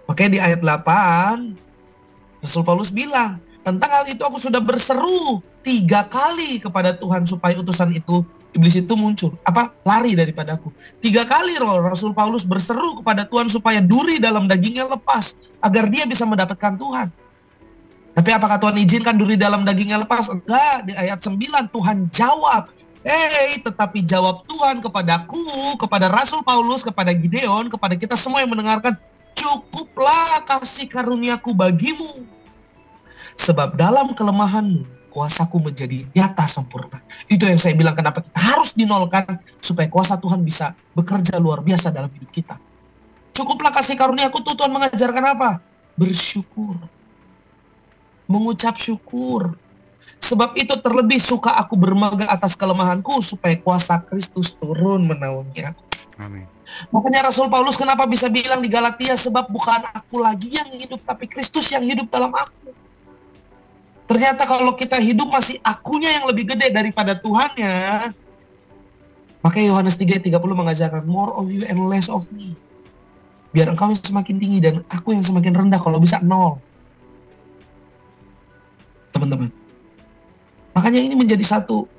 Makanya 0.08 0.30
di 0.32 0.40
ayat 0.40 0.60
8, 0.64 2.40
Rasul 2.40 2.64
Paulus 2.64 2.88
bilang, 2.88 3.36
tentang 3.60 3.90
hal 3.92 4.04
itu 4.08 4.24
aku 4.24 4.40
sudah 4.40 4.64
berseru 4.64 5.44
tiga 5.60 6.08
kali 6.08 6.56
kepada 6.56 6.96
Tuhan 6.96 7.28
supaya 7.28 7.60
utusan 7.60 7.92
itu 7.92 8.24
iblis 8.56 8.72
itu 8.80 8.94
muncul. 8.96 9.36
Apa? 9.44 9.68
Lari 9.84 10.16
daripada 10.16 10.56
aku 10.56 10.72
tiga 11.04 11.28
kali 11.28 11.60
roh 11.60 11.84
Rasul 11.84 12.16
Paulus 12.16 12.48
berseru 12.48 13.04
kepada 13.04 13.28
Tuhan 13.28 13.52
supaya 13.52 13.84
duri 13.84 14.16
dalam 14.16 14.48
dagingnya 14.48 14.88
lepas 14.88 15.36
agar 15.60 15.84
dia 15.92 16.08
bisa 16.08 16.24
mendapatkan 16.24 16.80
Tuhan. 16.80 17.12
Tapi 18.16 18.30
apakah 18.34 18.56
Tuhan 18.58 18.74
izinkan 18.80 19.14
duri 19.14 19.36
dalam 19.38 19.62
dagingnya 19.62 20.02
lepas? 20.02 20.26
Enggak. 20.26 20.88
Di 20.88 20.92
ayat 20.96 21.22
9 21.22 21.38
Tuhan 21.70 21.96
jawab 22.10 22.72
Hei, 22.98 23.62
tetapi 23.62 24.02
jawab 24.02 24.42
Tuhan 24.44 24.82
kepadaku, 24.82 25.78
kepada 25.78 26.10
Rasul 26.10 26.42
Paulus, 26.42 26.82
kepada 26.82 27.14
Gideon, 27.14 27.70
kepada 27.70 27.94
kita 27.94 28.18
semua 28.18 28.42
yang 28.42 28.50
mendengarkan, 28.50 28.98
cukuplah 29.38 30.42
kasih 30.42 30.90
karuniaku 30.90 31.54
bagimu. 31.54 32.26
Sebab 33.38 33.78
dalam 33.78 34.10
kelemahanmu, 34.18 35.14
kuasaku 35.14 35.70
menjadi 35.70 36.02
nyata 36.10 36.50
sempurna. 36.50 36.98
Itu 37.30 37.46
yang 37.46 37.62
saya 37.62 37.78
bilang 37.78 37.94
kenapa 37.94 38.18
kita 38.18 38.34
harus 38.34 38.74
dinolkan 38.74 39.38
supaya 39.62 39.86
kuasa 39.86 40.18
Tuhan 40.18 40.42
bisa 40.42 40.74
bekerja 40.98 41.38
luar 41.38 41.62
biasa 41.62 41.94
dalam 41.94 42.10
hidup 42.10 42.30
kita. 42.34 42.58
Cukuplah 43.30 43.70
kasih 43.70 43.94
karuniaku 43.94 44.42
tuh 44.42 44.58
Tuhan 44.58 44.74
mengajarkan 44.74 45.24
apa? 45.38 45.62
Bersyukur. 45.94 46.74
Mengucap 48.26 48.74
syukur 48.76 49.54
Sebab 50.18 50.58
itu 50.58 50.74
terlebih 50.82 51.22
suka 51.22 51.54
aku 51.54 51.78
bermegah 51.78 52.26
atas 52.26 52.58
kelemahanku 52.58 53.22
supaya 53.22 53.54
kuasa 53.54 54.02
Kristus 54.02 54.50
turun 54.58 55.06
menaungi 55.06 55.62
aku. 55.62 55.84
Amin. 56.18 56.57
Makanya 56.92 57.28
Rasul 57.28 57.50
Paulus 57.50 57.74
kenapa 57.74 58.06
bisa 58.06 58.30
bilang 58.30 58.62
di 58.62 58.70
Galatia 58.70 59.16
sebab 59.18 59.50
bukan 59.50 59.88
aku 59.90 60.22
lagi 60.22 60.52
yang 60.52 60.68
hidup 60.72 61.00
tapi 61.02 61.26
Kristus 61.26 61.68
yang 61.72 61.82
hidup 61.82 62.08
dalam 62.08 62.30
aku. 62.30 62.70
Ternyata 64.08 64.48
kalau 64.48 64.72
kita 64.72 64.96
hidup 64.96 65.28
masih 65.28 65.60
akunya 65.60 66.16
yang 66.16 66.24
lebih 66.24 66.48
gede 66.48 66.72
daripada 66.72 67.12
Tuhannya. 67.12 68.08
Makanya 69.44 69.66
Yohanes 69.70 70.00
3:30 70.00 70.32
mengajarkan 70.32 71.04
more 71.04 71.36
of 71.36 71.52
you 71.52 71.68
and 71.68 71.78
less 71.86 72.08
of 72.08 72.24
me. 72.32 72.56
Biar 73.52 73.68
engkau 73.68 73.92
semakin 73.92 74.36
tinggi 74.36 74.58
dan 74.60 74.80
aku 74.88 75.12
yang 75.12 75.24
semakin 75.24 75.52
rendah 75.52 75.80
kalau 75.80 76.00
bisa 76.00 76.20
nol. 76.20 76.60
Teman-teman, 79.12 79.48
Makanya 80.78 81.02
ini 81.02 81.18
menjadi 81.18 81.42
satu, 81.42 81.90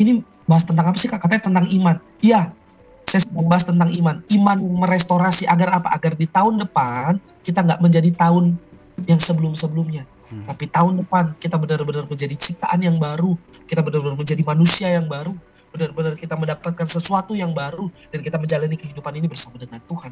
ini 0.00 0.24
bahas 0.48 0.64
tentang 0.64 0.88
apa 0.88 0.96
sih 0.96 1.12
kak? 1.12 1.20
Katanya 1.20 1.44
tentang 1.44 1.66
iman. 1.68 2.00
Iya, 2.24 2.56
saya 3.14 3.30
sedang 3.30 3.46
bahas 3.46 3.62
tentang 3.62 3.94
iman. 3.94 4.18
Iman 4.26 4.58
merestorasi 4.58 5.46
agar 5.46 5.78
apa? 5.78 5.94
Agar 5.94 6.18
di 6.18 6.26
tahun 6.26 6.58
depan 6.66 7.22
kita 7.46 7.62
nggak 7.62 7.78
menjadi 7.78 8.10
tahun 8.10 8.58
yang 9.06 9.22
sebelum-sebelumnya. 9.22 10.02
Hmm. 10.34 10.50
Tapi 10.50 10.66
tahun 10.66 11.06
depan 11.06 11.38
kita 11.38 11.54
benar-benar 11.54 12.10
menjadi 12.10 12.34
ciptaan 12.34 12.82
yang 12.82 12.98
baru. 12.98 13.38
Kita 13.70 13.86
benar-benar 13.86 14.18
menjadi 14.18 14.42
manusia 14.42 14.90
yang 14.90 15.06
baru. 15.06 15.30
Benar-benar 15.70 16.18
kita 16.18 16.34
mendapatkan 16.34 16.90
sesuatu 16.90 17.38
yang 17.38 17.54
baru. 17.54 17.86
Dan 18.10 18.26
kita 18.26 18.34
menjalani 18.34 18.74
kehidupan 18.74 19.14
ini 19.14 19.30
bersama 19.30 19.62
dengan 19.62 19.78
Tuhan. 19.86 20.10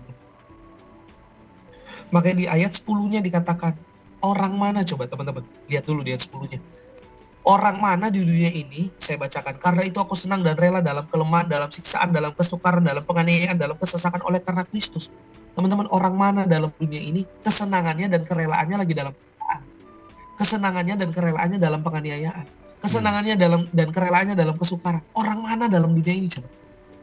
Makanya 2.14 2.36
di 2.38 2.46
ayat 2.46 2.70
10-nya 2.78 3.18
dikatakan, 3.18 3.74
orang 4.22 4.54
mana 4.54 4.86
coba 4.86 5.10
teman-teman? 5.10 5.42
Lihat 5.66 5.90
dulu 5.90 6.06
di 6.06 6.14
ayat 6.14 6.22
10-nya 6.22 6.62
orang 7.42 7.76
mana 7.82 8.06
di 8.06 8.22
dunia 8.22 8.50
ini 8.50 8.86
saya 9.02 9.18
bacakan 9.18 9.58
karena 9.58 9.82
itu 9.82 9.98
aku 9.98 10.14
senang 10.14 10.46
dan 10.46 10.54
rela 10.54 10.78
dalam 10.78 11.02
kelemahan 11.10 11.50
dalam 11.50 11.70
siksaan 11.70 12.14
dalam 12.14 12.30
kesukaran 12.38 12.86
dalam 12.86 13.02
penganiayaan 13.02 13.58
dalam 13.58 13.74
kesesakan 13.74 14.22
oleh 14.22 14.38
karena 14.38 14.62
Kristus. 14.66 15.10
Teman-teman 15.52 15.90
orang 15.92 16.14
mana 16.16 16.42
dalam 16.48 16.72
dunia 16.78 17.02
ini 17.02 17.26
kesenangannya 17.44 18.08
dan 18.08 18.22
kerelaannya 18.24 18.76
lagi 18.78 18.94
dalam 18.94 19.14
kesenangannya 20.38 20.94
dan 20.96 21.10
kerelaannya 21.12 21.58
dalam 21.60 21.80
penganiayaan. 21.82 22.46
Kesenangannya 22.82 23.34
hmm. 23.38 23.42
dalam 23.42 23.60
dan 23.70 23.88
kerelaannya 23.94 24.34
dalam 24.34 24.56
kesukaran. 24.58 25.02
Orang 25.14 25.44
mana 25.44 25.70
dalam 25.70 25.94
dunia 25.94 26.14
ini 26.14 26.28
coba? 26.30 26.48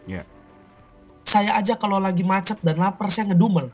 Yeah. 0.09 0.25
saya 1.29 1.53
aja 1.53 1.77
kalau 1.77 2.01
lagi 2.01 2.25
macet 2.25 2.57
dan 2.65 2.81
lapar 2.81 3.13
saya 3.13 3.29
ngedumel. 3.29 3.69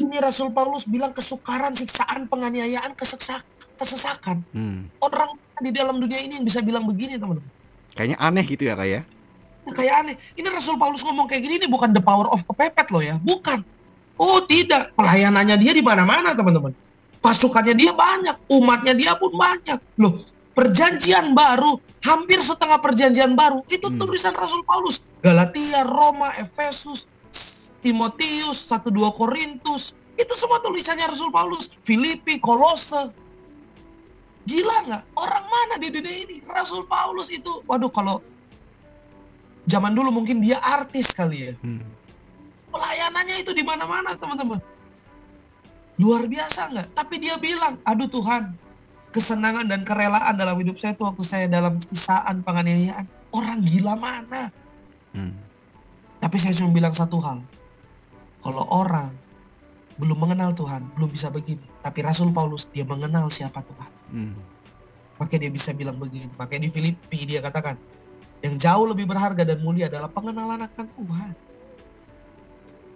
Ini 0.00 0.16
Rasul 0.18 0.48
Paulus 0.50 0.88
bilang 0.88 1.12
kesukaran 1.12 1.76
siksaan 1.76 2.26
penganiayaan 2.26 2.96
kesesakan 2.96 3.44
kesesakan 3.74 4.42
hmm. 4.54 5.02
orang 5.02 5.34
di 5.62 5.70
dalam 5.70 5.98
dunia 6.02 6.18
ini 6.18 6.38
yang 6.40 6.46
bisa 6.46 6.62
bilang 6.62 6.86
begini 6.86 7.18
teman-teman. 7.18 7.50
Kayaknya 7.94 8.18
aneh 8.18 8.44
gitu 8.44 8.62
ya 8.66 8.74
kayak. 8.74 9.02
Ya, 9.64 9.72
kayak 9.72 9.94
aneh. 10.02 10.14
Ini 10.34 10.48
Rasul 10.50 10.76
Paulus 10.76 11.06
ngomong 11.06 11.30
kayak 11.30 11.42
gini 11.46 11.54
ini 11.62 11.68
bukan 11.70 11.94
the 11.94 12.02
power 12.02 12.26
of 12.34 12.42
kepepet 12.42 12.90
loh 12.90 13.02
ya, 13.02 13.16
bukan. 13.22 13.62
Oh 14.14 14.42
tidak, 14.46 14.94
pelayanannya 14.94 15.58
dia 15.58 15.72
di 15.74 15.82
mana-mana 15.82 16.34
teman-teman. 16.34 16.74
Pasukannya 17.22 17.74
dia 17.74 17.90
banyak, 17.94 18.36
umatnya 18.52 18.92
dia 18.94 19.12
pun 19.16 19.32
banyak. 19.32 19.80
Loh, 19.96 20.22
perjanjian 20.52 21.32
baru, 21.32 21.80
hampir 22.04 22.38
setengah 22.44 22.78
perjanjian 22.78 23.32
baru, 23.34 23.64
itu 23.66 23.88
hmm. 23.90 23.98
tulisan 23.98 24.34
Rasul 24.36 24.62
Paulus. 24.62 25.00
Galatia, 25.24 25.82
Roma, 25.82 26.36
Efesus, 26.36 27.08
Timotius, 27.80 28.68
1-2 28.68 29.08
Korintus, 29.16 29.96
itu 30.14 30.34
semua 30.38 30.62
tulisannya 30.62 31.10
Rasul 31.10 31.32
Paulus. 31.32 31.66
Filipi, 31.82 32.38
Kolose, 32.38 33.10
Gila 34.44 34.76
nggak? 34.84 35.02
Orang 35.16 35.44
mana 35.48 35.74
di 35.80 35.88
dunia 35.88 36.14
ini? 36.28 36.36
Rasul 36.44 36.84
Paulus 36.84 37.32
itu, 37.32 37.64
waduh 37.64 37.88
kalau 37.88 38.20
zaman 39.64 39.96
dulu 39.96 40.12
mungkin 40.12 40.44
dia 40.44 40.60
artis 40.60 41.08
kali 41.12 41.50
ya. 41.50 41.52
Hmm. 41.64 41.80
Pelayanannya 42.68 43.40
itu 43.40 43.56
di 43.56 43.64
mana-mana 43.64 44.12
teman-teman. 44.12 44.60
Luar 45.96 46.28
biasa 46.28 46.74
nggak? 46.74 46.88
Tapi 46.92 47.14
dia 47.22 47.40
bilang, 47.40 47.80
aduh 47.88 48.10
Tuhan, 48.10 48.52
kesenangan 49.14 49.70
dan 49.70 49.86
kerelaan 49.86 50.34
dalam 50.36 50.58
hidup 50.60 50.76
saya 50.76 50.92
itu 50.92 51.06
waktu 51.06 51.24
saya 51.24 51.46
dalam 51.48 51.80
kisaan 51.80 52.44
penganiayaan. 52.44 53.06
Orang 53.32 53.64
gila 53.64 53.96
mana? 53.96 54.52
Hmm. 55.16 55.32
Tapi 56.20 56.36
saya 56.36 56.52
cuma 56.52 56.74
bilang 56.74 56.92
satu 56.92 57.16
hal. 57.22 57.40
Kalau 58.44 58.68
orang 58.68 59.14
belum 59.94 60.18
mengenal 60.18 60.50
Tuhan, 60.54 60.82
belum 60.98 61.10
bisa 61.10 61.30
begini. 61.30 61.62
Tapi 61.82 62.02
Rasul 62.02 62.34
Paulus 62.34 62.66
dia 62.74 62.82
mengenal 62.82 63.30
siapa 63.30 63.62
Tuhan. 63.62 63.92
Hmm. 64.10 64.34
Makanya 65.22 65.46
dia 65.46 65.52
bisa 65.54 65.70
bilang 65.70 65.96
begini. 65.98 66.30
Makanya 66.34 66.66
di 66.66 66.70
Filipi 66.74 67.20
dia 67.26 67.38
katakan, 67.38 67.78
yang 68.42 68.58
jauh 68.58 68.90
lebih 68.90 69.06
berharga 69.06 69.46
dan 69.46 69.62
mulia 69.62 69.86
adalah 69.86 70.10
pengenalan 70.10 70.66
akan 70.66 70.86
Tuhan. 70.98 71.32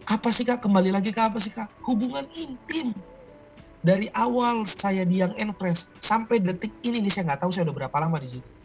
Apa 0.09 0.29
sih 0.33 0.43
kak? 0.43 0.65
Kembali 0.65 0.91
lagi 0.91 1.15
ke 1.15 1.21
apa 1.21 1.39
sih 1.39 1.53
kak? 1.55 1.71
Hubungan 1.87 2.27
intim. 2.35 2.97
Dari 3.79 4.11
awal 4.11 4.67
saya 4.67 5.07
di 5.07 5.23
yang 5.23 5.31
Enfresh 5.39 5.87
sampai 6.03 6.43
detik 6.43 6.75
ini 6.83 6.99
nih 6.99 7.13
saya 7.15 7.31
nggak 7.31 7.47
tahu 7.47 7.55
saya 7.55 7.71
udah 7.71 7.87
berapa 7.87 7.97
lama 8.03 8.19
di 8.19 8.35
situ 8.35 8.58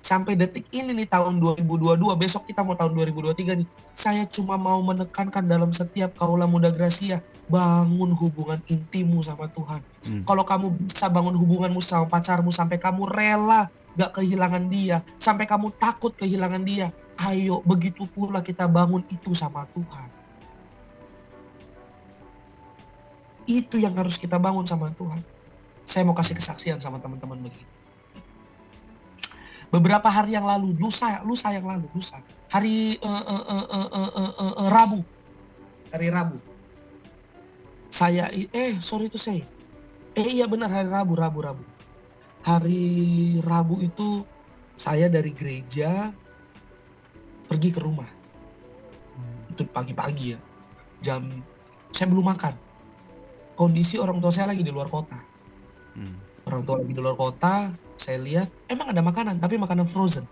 sampai 0.00 0.38
detik 0.38 0.64
ini 0.70 0.94
nih 0.94 1.08
tahun 1.10 1.42
2022 1.42 1.98
besok 2.16 2.46
kita 2.48 2.62
mau 2.62 2.78
tahun 2.78 2.94
2023 2.96 3.60
nih 3.64 3.68
saya 3.92 4.24
cuma 4.30 4.54
mau 4.54 4.78
menekankan 4.80 5.44
dalam 5.44 5.74
setiap 5.74 6.14
kaula 6.16 6.46
muda 6.46 6.70
Gracia 6.70 7.20
bangun 7.50 8.14
hubungan 8.14 8.62
intimu 8.70 9.20
sama 9.20 9.50
Tuhan 9.52 9.80
hmm. 10.06 10.22
kalau 10.24 10.46
kamu 10.46 10.66
bisa 10.86 11.10
bangun 11.10 11.34
hubunganmu 11.34 11.82
sama 11.82 12.06
pacarmu 12.06 12.54
sampai 12.54 12.78
kamu 12.78 13.10
rela 13.10 13.66
gak 13.98 14.22
kehilangan 14.22 14.70
dia, 14.70 15.02
sampai 15.18 15.42
kamu 15.42 15.74
takut 15.74 16.14
kehilangan 16.14 16.62
dia, 16.62 16.94
ayo 17.26 17.58
begitu 17.66 18.06
pula 18.06 18.38
kita 18.38 18.70
bangun 18.70 19.02
itu 19.10 19.34
sama 19.34 19.66
Tuhan. 19.74 20.08
Itu 23.50 23.82
yang 23.82 23.98
harus 23.98 24.14
kita 24.14 24.38
bangun 24.38 24.62
sama 24.70 24.94
Tuhan. 24.94 25.18
Saya 25.82 26.06
mau 26.06 26.14
kasih 26.14 26.38
kesaksian 26.38 26.78
sama 26.78 27.02
teman-teman 27.02 27.42
begini. 27.42 27.77
Beberapa 29.68 30.08
hari 30.08 30.32
yang 30.32 30.48
lalu, 30.48 30.72
lusa, 30.80 31.20
lusa 31.24 31.52
yang 31.52 31.68
lalu, 31.68 31.84
lusa. 31.92 32.16
Hari 32.48 32.96
uh, 33.04 33.08
uh, 33.08 33.44
uh, 33.44 33.66
uh, 33.68 33.88
uh, 33.92 34.10
uh, 34.16 34.32
uh, 34.32 34.54
uh, 34.64 34.68
Rabu. 34.72 35.04
Hari 35.92 36.08
Rabu. 36.08 36.40
Saya, 37.88 38.32
eh 38.32 38.80
sorry 38.80 39.08
itu 39.12 39.20
saya. 39.20 39.44
Eh 40.16 40.40
iya 40.40 40.48
benar 40.48 40.72
hari 40.72 40.88
Rabu, 40.88 41.16
Rabu, 41.16 41.40
Rabu 41.44 41.64
hari 42.48 43.38
Rabu 43.42 43.82
itu 43.82 44.22
saya 44.78 45.10
dari 45.10 45.34
gereja 45.34 46.12
pergi 47.44 47.68
ke 47.68 47.80
rumah. 47.82 48.08
Hmm. 49.16 49.52
Itu 49.52 49.68
pagi-pagi 49.68 50.36
ya. 50.36 50.40
Jam 51.04 51.28
saya 51.92 52.08
belum 52.08 52.26
makan. 52.32 52.54
Kondisi 53.58 53.98
orang 53.98 54.22
tua 54.22 54.30
saya 54.30 54.54
lagi 54.54 54.62
di 54.62 54.70
luar 54.70 54.86
kota. 54.86 55.18
Hmm. 55.98 56.16
Orang 56.46 56.62
tua 56.64 56.80
lagi 56.80 56.92
di 56.94 57.00
luar 57.02 57.18
kota, 57.18 57.74
saya 57.98 58.22
lihat 58.22 58.48
emang 58.70 58.94
ada 58.94 59.02
makanan 59.02 59.42
tapi 59.42 59.58
makanan 59.58 59.90
frozen. 59.90 60.22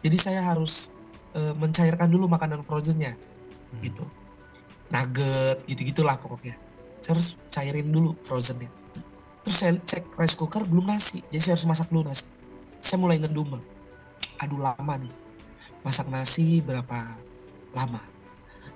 Jadi 0.00 0.16
saya 0.16 0.40
harus 0.40 0.88
e, 1.36 1.52
mencairkan 1.54 2.08
dulu 2.08 2.26
makanan 2.26 2.64
frozennya. 2.64 3.14
Hmm. 3.14 3.80
Gitu. 3.84 4.04
Nugget 4.88 5.60
gitu-gitulah 5.68 6.16
pokoknya. 6.16 6.56
Saya 7.04 7.20
harus 7.20 7.36
cairin 7.52 7.92
dulu 7.92 8.16
frozennya. 8.24 8.72
Terus 9.44 9.56
saya 9.60 9.76
cek 9.84 10.16
rice 10.16 10.34
cooker 10.34 10.64
belum 10.64 10.88
nasi. 10.88 11.20
Jadi 11.28 11.40
saya 11.44 11.52
harus 11.60 11.68
masak 11.68 11.88
dulu 11.92 12.08
nasi. 12.08 12.24
Saya 12.80 12.98
mulai 12.98 13.20
ngedumel 13.20 13.60
aduh 14.42 14.58
lama 14.58 14.94
nih. 14.98 15.14
Masak 15.86 16.08
nasi 16.08 16.64
berapa 16.64 17.20
lama? 17.76 18.02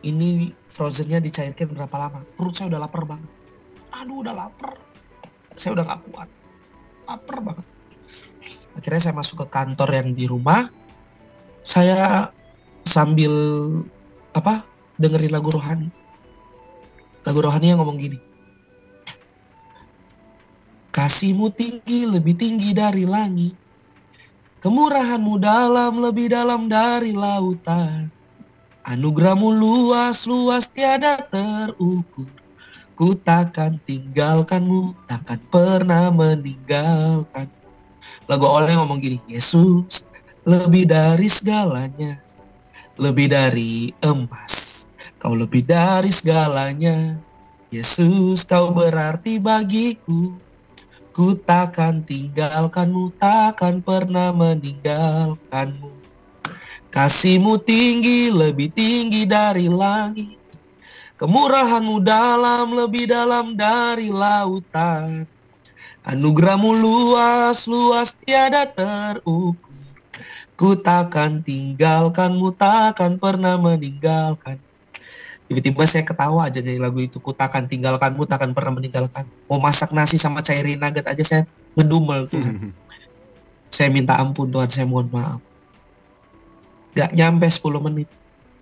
Ini 0.04 0.52
frozennya 0.70 1.18
dicairkan 1.18 1.72
berapa 1.72 1.96
lama? 1.96 2.20
Perut 2.36 2.54
saya 2.54 2.70
udah 2.70 2.84
lapar 2.84 3.02
banget. 3.02 3.30
Aduh 3.96 4.22
udah 4.22 4.34
lapar. 4.36 4.78
Saya 5.56 5.72
udah 5.72 5.88
gak 5.88 6.00
kuat. 6.12 6.28
Lapar 7.08 7.38
banget 7.42 7.66
akhirnya 8.76 9.00
saya 9.00 9.14
masuk 9.16 9.42
ke 9.42 9.46
kantor 9.48 9.88
yang 9.96 10.08
di 10.12 10.24
rumah 10.28 10.68
saya 11.66 12.30
sambil 12.86 13.32
apa 14.36 14.62
dengerin 15.00 15.32
lagu 15.32 15.50
rohani 15.50 15.88
lagu 17.26 17.40
rohani 17.42 17.74
yang 17.74 17.82
ngomong 17.82 17.98
gini 17.98 18.20
Kasihmu 20.96 21.52
tinggi 21.52 22.08
lebih 22.08 22.32
tinggi 22.32 22.72
dari 22.72 23.04
langit. 23.04 23.52
Kemurahanmu 24.64 25.36
dalam 25.36 26.00
lebih 26.00 26.32
dalam 26.32 26.72
dari 26.72 27.12
lautan. 27.12 28.08
Anugerahmu 28.80 29.60
luas 29.60 30.24
luas 30.24 30.64
tiada 30.72 31.20
terukur. 31.28 32.32
Ku 32.96 33.12
takkan 33.12 33.76
tinggalkanmu, 33.84 34.96
takkan 35.04 35.36
pernah 35.52 36.08
meninggalkan. 36.08 37.52
Lagu 38.26 38.46
oleh 38.46 38.74
ngomong 38.74 38.98
gini, 38.98 39.18
Yesus 39.30 40.02
lebih 40.46 40.86
dari 40.86 41.26
segalanya, 41.26 42.22
lebih 42.98 43.30
dari 43.30 43.90
emas. 44.02 44.86
Kau 45.18 45.34
lebih 45.34 45.66
dari 45.66 46.14
segalanya, 46.14 47.18
Yesus 47.74 48.46
kau 48.46 48.70
berarti 48.70 49.42
bagiku. 49.42 50.38
Ku 51.10 51.32
takkan 51.32 52.04
tinggalkanmu, 52.04 53.10
takkan 53.16 53.80
pernah 53.80 54.30
meninggalkanmu. 54.30 55.96
Kasihmu 56.92 57.56
tinggi, 57.60 58.28
lebih 58.32 58.70
tinggi 58.72 59.24
dari 59.24 59.66
langit. 59.66 60.38
Kemurahanmu 61.16 62.04
dalam, 62.04 62.76
lebih 62.76 63.08
dalam 63.08 63.56
dari 63.56 64.12
lautan. 64.12 65.24
Anugerahmu 66.06 66.70
luas, 66.70 67.66
luas 67.66 68.14
tiada 68.22 68.62
terukur. 68.62 69.58
Ku 70.54 70.78
takkan 70.78 71.42
tinggalkanmu, 71.42 72.54
takkan 72.54 73.18
pernah 73.18 73.58
meninggalkan. 73.58 74.62
Tiba-tiba 75.50 75.82
saya 75.84 76.06
ketawa 76.06 76.46
aja 76.46 76.62
dari 76.62 76.78
lagu 76.78 77.02
itu. 77.02 77.18
Ku 77.18 77.34
takkan 77.34 77.66
tinggalkanmu 77.66 78.22
takkan 78.22 78.54
pernah 78.54 78.78
meninggalkan. 78.78 79.26
Mau 79.50 79.58
masak 79.58 79.90
nasi 79.90 80.14
sama 80.14 80.46
cairin 80.46 80.78
nugget 80.78 81.10
aja 81.10 81.22
saya 81.26 81.42
ngedumel 81.74 82.30
Tuhan. 82.30 82.70
Saya 83.66 83.92
minta 83.92 84.16
ampun 84.16 84.48
Tuhan 84.48 84.70
saya 84.72 84.86
mohon 84.88 85.10
maaf. 85.10 85.42
Gak 86.96 87.12
nyampe 87.12 87.44
10 87.44 87.60
menit. 87.82 88.08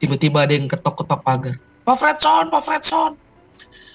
Tiba-tiba 0.00 0.42
ada 0.42 0.50
yang 0.56 0.66
ketok-ketok 0.66 1.20
pagar. 1.22 1.54
Pak 1.84 1.96
Fredson 2.00 2.50
Pak 2.50 2.62
Fredson 2.66 3.12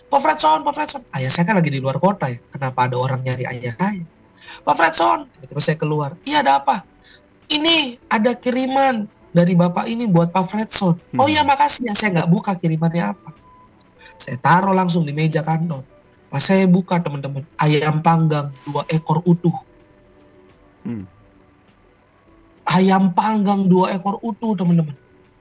Pak 0.10 0.19
Fredson 0.19 0.60
Pak 0.65 0.74
Fredson 0.74 1.02
ayah 1.15 1.32
saya 1.32 1.45
kan 1.45 1.56
lagi 1.56 1.69
di 1.69 1.80
luar 1.80 2.02
kota 2.02 2.28
ya 2.28 2.41
kenapa 2.50 2.89
ada 2.89 2.98
orang 2.98 3.22
nyari 3.22 3.45
ayah 3.45 3.74
saya 3.78 4.04
Pak 4.65 4.74
Fredson 4.76 5.30
tiba-tiba 5.38 5.62
saya 5.62 5.78
keluar 5.78 6.17
iya 6.26 6.41
ada 6.41 6.58
apa 6.60 6.84
ini 7.50 7.98
ada 8.10 8.34
kiriman 8.38 9.10
dari 9.30 9.54
bapak 9.54 9.86
ini 9.86 10.10
buat 10.10 10.34
Pak 10.34 10.45
Fredson. 10.50 10.98
Hmm. 11.13 11.19
Oh 11.22 11.28
iya 11.30 11.45
makasih 11.45 11.89
ya, 11.89 11.93
saya 11.93 12.22
nggak 12.22 12.30
buka 12.30 12.52
kirimannya 12.58 13.13
apa. 13.13 13.30
Saya 14.19 14.38
taruh 14.41 14.74
langsung 14.74 15.06
di 15.06 15.13
meja 15.13 15.45
kantor. 15.45 15.86
Pas 16.30 16.45
saya 16.45 16.69
buka 16.69 17.02
teman-teman, 17.02 17.41
ayam 17.58 18.02
panggang 18.06 18.54
dua 18.65 18.86
ekor 18.89 19.26
utuh. 19.26 19.54
Hmm. 20.86 21.06
Ayam 22.69 23.10
panggang 23.13 23.65
dua 23.65 23.98
ekor 23.98 24.22
utuh 24.22 24.54
teman-teman. 24.54 24.93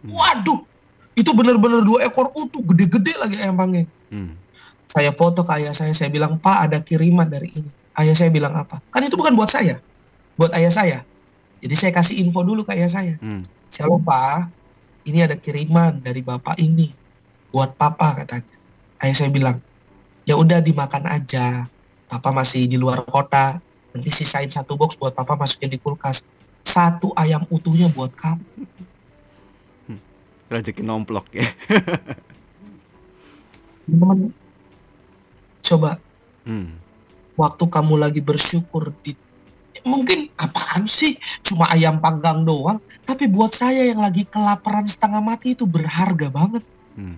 Hmm. 0.04 0.12
Waduh, 0.16 0.64
itu 1.12 1.30
benar-benar 1.36 1.84
dua 1.84 2.08
ekor 2.08 2.32
utuh, 2.32 2.64
gede-gede 2.72 3.20
lagi 3.20 3.36
ayam 3.36 3.56
panggang. 3.56 3.88
Hmm. 4.08 4.32
Saya 4.88 5.12
foto 5.12 5.44
ke 5.44 5.52
ayah 5.60 5.76
saya, 5.76 5.92
saya 5.92 6.08
bilang, 6.08 6.40
Pak 6.40 6.58
ada 6.68 6.78
kiriman 6.80 7.28
dari 7.28 7.52
ini. 7.52 7.70
Ayah 7.92 8.16
saya 8.16 8.32
bilang 8.32 8.56
apa? 8.56 8.80
Kan 8.88 9.04
itu 9.04 9.14
bukan 9.20 9.36
buat 9.36 9.52
saya, 9.52 9.78
buat 10.40 10.50
ayah 10.56 10.72
saya. 10.72 10.98
Jadi 11.60 11.74
saya 11.74 11.92
kasih 11.92 12.16
info 12.22 12.40
dulu 12.40 12.64
ke 12.64 12.72
ayah 12.72 12.88
saya. 12.88 13.14
Hmm 13.20 13.58
saya 13.68 13.86
lupa 13.88 14.48
ini 15.04 15.24
ada 15.24 15.36
kiriman 15.36 16.00
dari 16.00 16.24
bapak 16.24 16.56
ini 16.60 16.92
buat 17.52 17.76
papa 17.76 18.24
katanya 18.24 18.56
ayah 19.04 19.16
saya 19.16 19.30
bilang 19.32 19.56
ya 20.24 20.36
udah 20.36 20.60
dimakan 20.60 21.04
aja 21.08 21.68
papa 22.08 22.32
masih 22.32 22.64
di 22.68 22.76
luar 22.80 23.04
kota 23.04 23.60
nanti 23.92 24.10
sisain 24.12 24.48
satu 24.48 24.76
box 24.76 24.96
buat 24.96 25.12
papa 25.12 25.36
masukin 25.36 25.68
di 25.68 25.78
kulkas 25.80 26.24
satu 26.64 27.12
ayam 27.16 27.44
utuhnya 27.48 27.88
buat 27.92 28.12
kamu 28.12 28.44
hmm, 29.88 30.00
rezeki 30.52 30.82
nomplok 30.84 31.28
ya 31.32 31.48
teman 33.88 34.32
coba 35.68 36.00
hmm. 36.48 36.72
waktu 37.36 37.64
kamu 37.68 37.94
lagi 38.00 38.20
bersyukur 38.24 38.90
di 39.04 39.12
mungkin 39.86 40.26
apaan 40.34 40.90
sih? 40.90 41.14
Cuma 41.46 41.70
ayam 41.70 42.02
panggang 42.02 42.42
doang. 42.42 42.82
Tapi 43.06 43.30
buat 43.30 43.54
saya 43.54 43.86
yang 43.86 44.02
lagi 44.02 44.26
kelaparan 44.26 44.90
setengah 44.90 45.22
mati 45.22 45.54
itu 45.54 45.64
berharga 45.68 46.28
banget. 46.28 46.64
Hmm. 46.98 47.14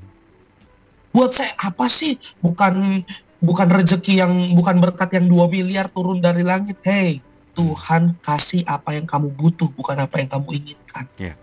buat 1.10 1.32
saya 1.32 1.56
apa 1.56 1.88
sih? 1.88 2.20
Bukan 2.44 3.02
bukan 3.40 3.68
rezeki 3.72 4.20
yang 4.20 4.32
bukan 4.52 4.76
berkat 4.78 5.16
yang 5.16 5.26
dua 5.26 5.48
miliar 5.48 5.88
turun 5.88 6.20
dari 6.20 6.44
langit. 6.44 6.76
Hey 6.84 7.24
Tuhan 7.56 8.14
kasih 8.22 8.62
apa 8.68 8.94
yang 8.94 9.04
kamu 9.04 9.34
butuh 9.34 9.68
bukan 9.74 9.96
apa 9.98 10.22
yang 10.22 10.28
kamu 10.30 10.48
inginkan. 10.62 11.04
Yeah. 11.18 11.36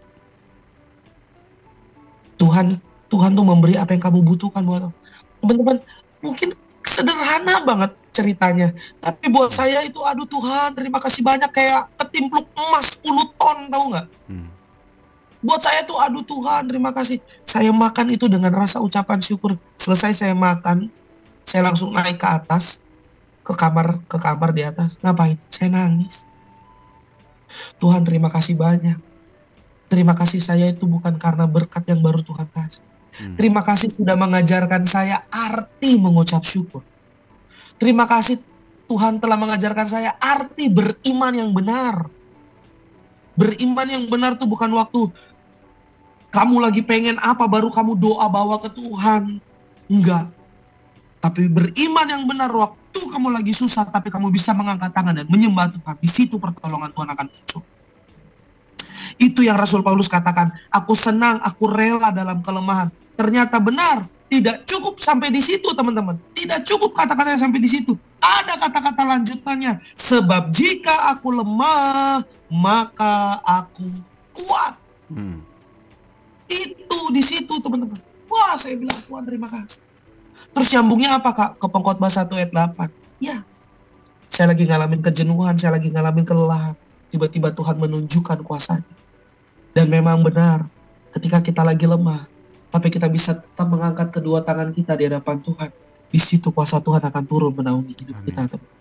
Tuhan 2.38 2.80
Tuhan 3.10 3.32
tuh 3.34 3.46
memberi 3.46 3.76
apa 3.76 3.92
yang 3.98 4.04
kamu 4.04 4.20
butuhkan 4.24 4.64
buat 4.64 4.90
teman-teman 5.42 5.78
mungkin 6.22 6.50
sederhana 6.88 7.62
banget 7.62 7.92
ceritanya. 8.16 8.74
Tapi 8.98 9.30
buat 9.30 9.54
saya 9.54 9.86
itu 9.86 10.02
aduh 10.02 10.26
Tuhan 10.26 10.74
terima 10.74 10.98
kasih 10.98 11.22
banyak 11.22 11.52
kayak 11.54 11.86
ketimpluk 12.02 12.50
emas 12.58 12.98
10 13.04 13.38
ton 13.38 13.58
tahu 13.70 13.84
nggak? 13.94 14.08
Hmm. 14.32 14.50
Buat 15.46 15.62
saya 15.62 15.86
tuh 15.86 16.02
aduh 16.02 16.26
Tuhan 16.26 16.66
terima 16.66 16.90
kasih. 16.90 17.22
Saya 17.46 17.70
makan 17.70 18.18
itu 18.18 18.26
dengan 18.26 18.50
rasa 18.56 18.82
ucapan 18.82 19.22
syukur. 19.22 19.54
Selesai 19.78 20.18
saya 20.18 20.34
makan, 20.34 20.90
saya 21.46 21.68
langsung 21.70 21.94
naik 21.94 22.18
ke 22.18 22.28
atas 22.28 22.82
ke 23.46 23.54
kamar 23.54 24.02
ke 24.10 24.18
kamar 24.18 24.50
di 24.52 24.66
atas. 24.66 24.98
Ngapain? 25.06 25.38
Saya 25.54 25.70
nangis. 25.70 26.26
Tuhan 27.78 28.02
terima 28.04 28.34
kasih 28.34 28.58
banyak. 28.58 28.98
Terima 29.88 30.18
kasih 30.20 30.44
saya 30.44 30.68
itu 30.68 30.84
bukan 30.84 31.16
karena 31.16 31.48
berkat 31.48 31.88
yang 31.88 32.04
baru 32.04 32.20
Tuhan 32.20 32.50
kasih. 32.52 32.84
Hmm. 33.18 33.36
Terima 33.36 33.62
kasih 33.66 33.90
sudah 33.94 34.14
mengajarkan 34.14 34.86
saya 34.86 35.26
arti 35.30 35.98
mengucap 35.98 36.46
syukur. 36.46 36.86
Terima 37.78 38.06
kasih 38.06 38.42
Tuhan 38.88 39.20
telah 39.20 39.38
mengajarkan 39.38 39.88
saya 39.90 40.14
arti 40.18 40.70
beriman 40.70 41.34
yang 41.34 41.52
benar. 41.52 42.08
Beriman 43.38 43.88
yang 43.90 44.06
benar 44.10 44.34
tuh 44.38 44.50
bukan 44.50 44.70
waktu 44.74 45.14
kamu 46.34 46.56
lagi 46.62 46.82
pengen 46.82 47.18
apa 47.22 47.46
baru 47.46 47.70
kamu 47.70 47.98
doa 47.98 48.26
bawa 48.30 48.58
ke 48.62 48.70
Tuhan. 48.74 49.42
Enggak. 49.90 50.30
Tapi 51.22 51.50
beriman 51.50 52.06
yang 52.06 52.24
benar 52.26 52.50
waktu 52.54 52.88
waktu 52.98 53.14
kamu 53.14 53.28
lagi 53.30 53.54
susah 53.54 53.86
tapi 53.86 54.10
kamu 54.10 54.34
bisa 54.34 54.58
mengangkat 54.58 54.90
tangan 54.90 55.14
dan 55.14 55.30
menyembah 55.30 55.70
Tuhan, 55.70 55.96
di 56.02 56.10
situ 56.10 56.42
pertolongan 56.42 56.90
Tuhan 56.90 57.10
akan 57.14 57.26
muncul. 57.30 57.62
Itu 59.18 59.42
yang 59.42 59.58
Rasul 59.58 59.82
Paulus 59.82 60.06
katakan, 60.06 60.54
aku 60.70 60.94
senang, 60.94 61.42
aku 61.42 61.66
rela 61.70 62.14
dalam 62.14 62.42
kelemahan. 62.46 62.94
Ternyata 63.18 63.58
benar, 63.58 64.06
tidak 64.30 64.66
cukup 64.70 65.02
sampai 65.02 65.34
di 65.34 65.42
situ 65.42 65.74
teman-teman. 65.74 66.22
Tidak 66.38 66.62
cukup 66.66 66.94
kata-kata 66.94 67.42
sampai 67.42 67.58
di 67.58 67.70
situ. 67.70 67.98
Ada 68.22 68.62
kata-kata 68.62 69.02
lanjutannya. 69.18 69.82
Sebab 69.98 70.54
jika 70.54 71.14
aku 71.18 71.34
lemah, 71.34 72.22
maka 72.52 73.42
aku 73.42 73.90
kuat. 74.38 74.78
Hmm. 75.10 75.42
Itu 76.46 77.10
di 77.10 77.26
situ 77.26 77.58
teman-teman. 77.58 77.98
Wah 78.28 78.54
saya 78.54 78.78
bilang 78.78 79.00
Tuhan 79.02 79.24
terima 79.26 79.48
kasih. 79.50 79.82
Terus 80.54 80.68
nyambungnya 80.74 81.18
apa 81.18 81.32
kak? 81.34 81.50
Ke 81.58 81.68
pengkhotbah 81.70 82.12
1 82.12 82.28
ayat 82.38 82.52
8. 82.54 82.90
Ya, 83.18 83.42
saya 84.28 84.52
lagi 84.54 84.68
ngalamin 84.68 85.02
kejenuhan, 85.02 85.56
saya 85.56 85.76
lagi 85.76 85.90
ngalamin 85.90 86.26
kelelahan. 86.28 86.76
Tiba-tiba 87.10 87.56
Tuhan 87.56 87.80
menunjukkan 87.80 88.44
kuasanya. 88.44 88.84
Dan 89.78 89.94
memang 89.94 90.26
benar, 90.26 90.66
ketika 91.14 91.38
kita 91.38 91.62
lagi 91.62 91.86
lemah, 91.86 92.26
tapi 92.74 92.90
kita 92.90 93.06
bisa 93.06 93.38
tetap 93.38 93.70
mengangkat 93.70 94.10
kedua 94.10 94.42
tangan 94.42 94.74
kita 94.74 94.98
di 94.98 95.06
hadapan 95.06 95.38
Tuhan. 95.38 95.70
Di 96.10 96.18
situ 96.18 96.50
kuasa 96.50 96.82
Tuhan 96.82 96.98
akan 96.98 97.24
turun 97.30 97.54
menaungi 97.54 97.94
hidup 97.94 98.18
Amin. 98.18 98.26
kita. 98.26 98.58
Teman. 98.58 98.74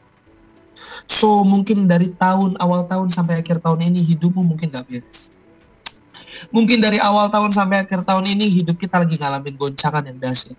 So 1.05 1.45
mungkin 1.45 1.85
dari 1.85 2.17
tahun 2.17 2.57
awal 2.57 2.89
tahun 2.89 3.13
sampai 3.13 3.45
akhir 3.45 3.61
tahun 3.61 3.93
ini 3.93 4.01
hidupmu 4.09 4.41
mungkin 4.41 4.73
gak 4.73 4.89
beres. 4.89 5.29
Mungkin 6.49 6.81
dari 6.81 6.97
awal 6.97 7.29
tahun 7.29 7.53
sampai 7.53 7.85
akhir 7.85 8.01
tahun 8.01 8.33
ini 8.33 8.49
hidup 8.49 8.81
kita 8.81 8.97
lagi 9.05 9.21
ngalamin 9.21 9.53
goncangan 9.53 10.01
yang 10.01 10.17
dahsyat. 10.17 10.57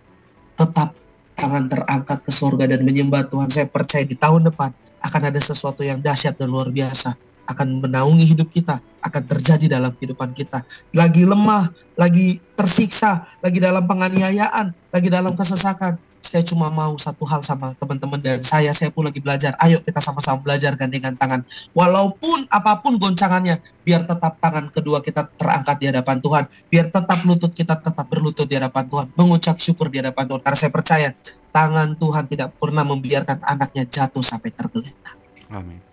Tetap 0.53 0.93
tangan 1.33 1.65
terangkat 1.65 2.17
ke 2.21 2.29
surga 2.29 2.77
dan 2.77 2.85
menyembah 2.85 3.25
Tuhan. 3.25 3.49
Saya 3.49 3.65
percaya 3.65 4.05
di 4.05 4.13
tahun 4.13 4.53
depan 4.53 4.69
akan 5.01 5.21
ada 5.33 5.41
sesuatu 5.41 5.81
yang 5.81 5.97
dahsyat 5.97 6.37
dan 6.37 6.45
luar 6.45 6.69
biasa 6.69 7.17
akan 7.47 7.79
menaungi 7.79 8.27
hidup 8.27 8.51
kita, 8.51 8.83
akan 8.99 9.23
terjadi 9.23 9.79
dalam 9.79 9.95
kehidupan 9.95 10.35
kita. 10.35 10.67
Lagi 10.91 11.23
lemah, 11.23 11.71
lagi 11.95 12.43
tersiksa, 12.53 13.25
lagi 13.39 13.57
dalam 13.63 13.87
penganiayaan, 13.87 14.75
lagi 14.91 15.07
dalam 15.07 15.33
kesesakan. 15.33 15.97
Saya 16.27 16.43
cuma 16.43 16.67
mau 16.67 16.99
satu 16.99 17.23
hal 17.23 17.39
sama 17.39 17.71
teman-teman 17.79 18.19
dan 18.19 18.43
saya, 18.43 18.75
saya 18.75 18.91
pun 18.91 19.07
lagi 19.07 19.23
belajar. 19.23 19.55
Ayo 19.63 19.79
kita 19.79 20.03
sama-sama 20.03 20.43
belajar 20.43 20.75
gandengan 20.75 21.15
tangan. 21.15 21.47
Walaupun 21.71 22.51
apa 22.51 22.83
pun 22.83 22.99
goncangannya, 22.99 23.63
biar 23.87 24.03
tetap 24.03 24.35
tangan 24.43 24.67
kedua 24.67 24.99
kita 24.99 25.23
terangkat 25.39 25.79
di 25.79 25.85
hadapan 25.87 26.19
Tuhan. 26.19 26.43
Biar 26.67 26.91
tetap 26.91 27.23
lutut 27.23 27.55
kita 27.55 27.79
tetap 27.79 28.03
berlutut 28.11 28.43
di 28.43 28.59
hadapan 28.59 28.83
Tuhan. 28.91 29.07
Mengucap 29.15 29.55
syukur 29.63 29.87
di 29.87 30.03
hadapan 30.03 30.27
Tuhan. 30.27 30.41
Karena 30.43 30.57
saya 30.59 30.71
percaya 30.75 31.09
tangan 31.55 31.95
Tuhan 31.95 32.27
tidak 32.27 32.49
pernah 32.59 32.83
membiarkan 32.83 33.47
anaknya 33.47 33.87
jatuh 33.87 34.25
sampai 34.25 34.51
tergeletak. 34.51 35.15
Amin. 35.47 35.86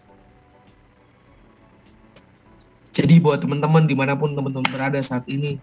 Jadi 2.94 3.18
buat 3.18 3.42
teman-teman 3.42 3.82
di 3.90 3.98
mana 3.98 4.14
pun 4.14 4.30
teman-teman 4.30 4.70
berada 4.70 5.02
saat 5.02 5.26
ini, 5.26 5.58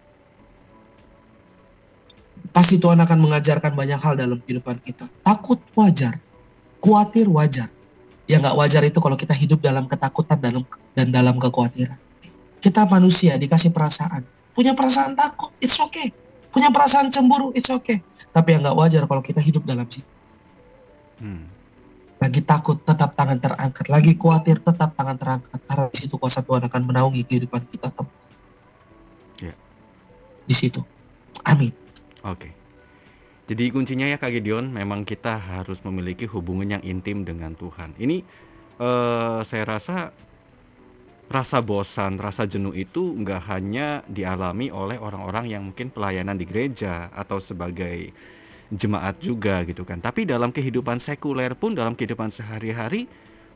pasti 2.51 2.75
Tuhan 2.75 2.99
akan 2.99 3.17
mengajarkan 3.23 3.71
banyak 3.71 3.95
hal 3.95 4.19
dalam 4.19 4.35
kehidupan 4.43 4.83
kita. 4.83 5.07
Takut 5.23 5.55
wajar, 5.71 6.19
khawatir 6.83 7.31
wajar. 7.31 7.71
Yang 8.27 8.39
nggak 8.43 8.57
wajar 8.59 8.81
itu 8.83 8.99
kalau 8.99 9.15
kita 9.15 9.31
hidup 9.31 9.63
dalam 9.63 9.87
ketakutan 9.87 10.35
dalam 10.43 10.63
dan 10.91 11.07
dalam 11.07 11.39
kekhawatiran. 11.39 11.95
Kita 12.59 12.83
manusia 12.85 13.39
dikasih 13.39 13.71
perasaan, 13.71 14.27
punya 14.51 14.75
perasaan 14.75 15.15
takut, 15.15 15.55
it's 15.63 15.79
okay. 15.79 16.11
Punya 16.51 16.67
perasaan 16.67 17.07
cemburu, 17.07 17.55
it's 17.55 17.71
okay. 17.71 18.03
Tapi 18.35 18.59
yang 18.59 18.67
nggak 18.67 18.75
wajar 18.75 19.03
kalau 19.07 19.23
kita 19.23 19.39
hidup 19.39 19.63
dalam 19.63 19.87
situ. 19.87 20.07
Hmm 21.23 21.50
lagi 22.21 22.41
takut 22.45 22.77
tetap 22.85 23.17
tangan 23.17 23.41
terangkat, 23.41 23.89
lagi 23.89 24.13
khawatir 24.13 24.61
tetap 24.61 24.93
tangan 24.93 25.17
terangkat 25.17 25.57
karena 25.65 25.85
di 25.89 25.97
situ 26.05 26.15
kuasa 26.21 26.45
Tuhan 26.45 26.61
akan 26.69 26.81
menaungi 26.85 27.25
kehidupan 27.25 27.65
kita. 27.65 27.89
Ya. 29.41 29.57
Di 30.45 30.53
situ. 30.53 30.85
Amin. 31.41 31.73
Oke. 32.21 32.53
Jadi 33.49 33.73
kuncinya 33.73 34.05
ya 34.05 34.21
Kak 34.21 34.37
Gideon, 34.37 34.69
memang 34.69 35.01
kita 35.01 35.35
harus 35.35 35.81
memiliki 35.81 36.29
hubungan 36.29 36.77
yang 36.77 36.83
intim 36.85 37.25
dengan 37.25 37.57
Tuhan. 37.57 37.97
Ini 37.97 38.21
uh, 38.77 39.41
saya 39.41 39.65
rasa 39.65 40.13
rasa 41.25 41.57
bosan, 41.63 42.21
rasa 42.21 42.45
jenuh 42.45 42.77
itu 42.77 43.17
nggak 43.17 43.41
hanya 43.49 44.05
dialami 44.05 44.69
oleh 44.69 45.01
orang-orang 45.01 45.49
yang 45.49 45.63
mungkin 45.65 45.89
pelayanan 45.89 46.37
di 46.37 46.45
gereja 46.45 47.09
atau 47.11 47.41
sebagai 47.41 48.13
jemaat 48.71 49.19
juga 49.19 49.61
gitu 49.67 49.83
kan. 49.83 49.99
Tapi 49.99 50.23
dalam 50.23 50.49
kehidupan 50.49 50.97
sekuler 51.03 51.51
pun 51.53 51.75
dalam 51.75 51.91
kehidupan 51.93 52.31
sehari-hari 52.31 53.05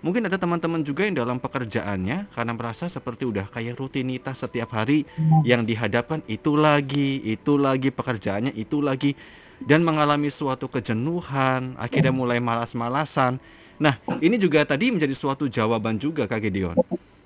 mungkin 0.04 0.28
ada 0.28 0.38
teman-teman 0.38 0.84
juga 0.84 1.08
yang 1.08 1.18
dalam 1.18 1.38
pekerjaannya 1.40 2.30
karena 2.30 2.54
merasa 2.54 2.86
seperti 2.92 3.26
udah 3.26 3.48
kayak 3.50 3.80
rutinitas 3.80 4.44
setiap 4.44 4.76
hari 4.76 5.08
yang 5.48 5.64
dihadapkan 5.64 6.22
itu 6.28 6.54
lagi, 6.60 7.24
itu 7.24 7.56
lagi 7.56 7.90
pekerjaannya 7.90 8.54
itu 8.54 8.84
lagi 8.84 9.16
dan 9.64 9.82
mengalami 9.88 10.28
suatu 10.28 10.68
kejenuhan, 10.68 11.80
akhirnya 11.80 12.12
mulai 12.12 12.44
malas-malasan. 12.44 13.40
Nah, 13.80 13.96
ini 14.20 14.36
juga 14.36 14.64
tadi 14.68 14.92
menjadi 14.92 15.16
suatu 15.16 15.48
jawaban 15.48 15.96
juga 15.96 16.28
Kak 16.28 16.44
Gideon. 16.44 16.76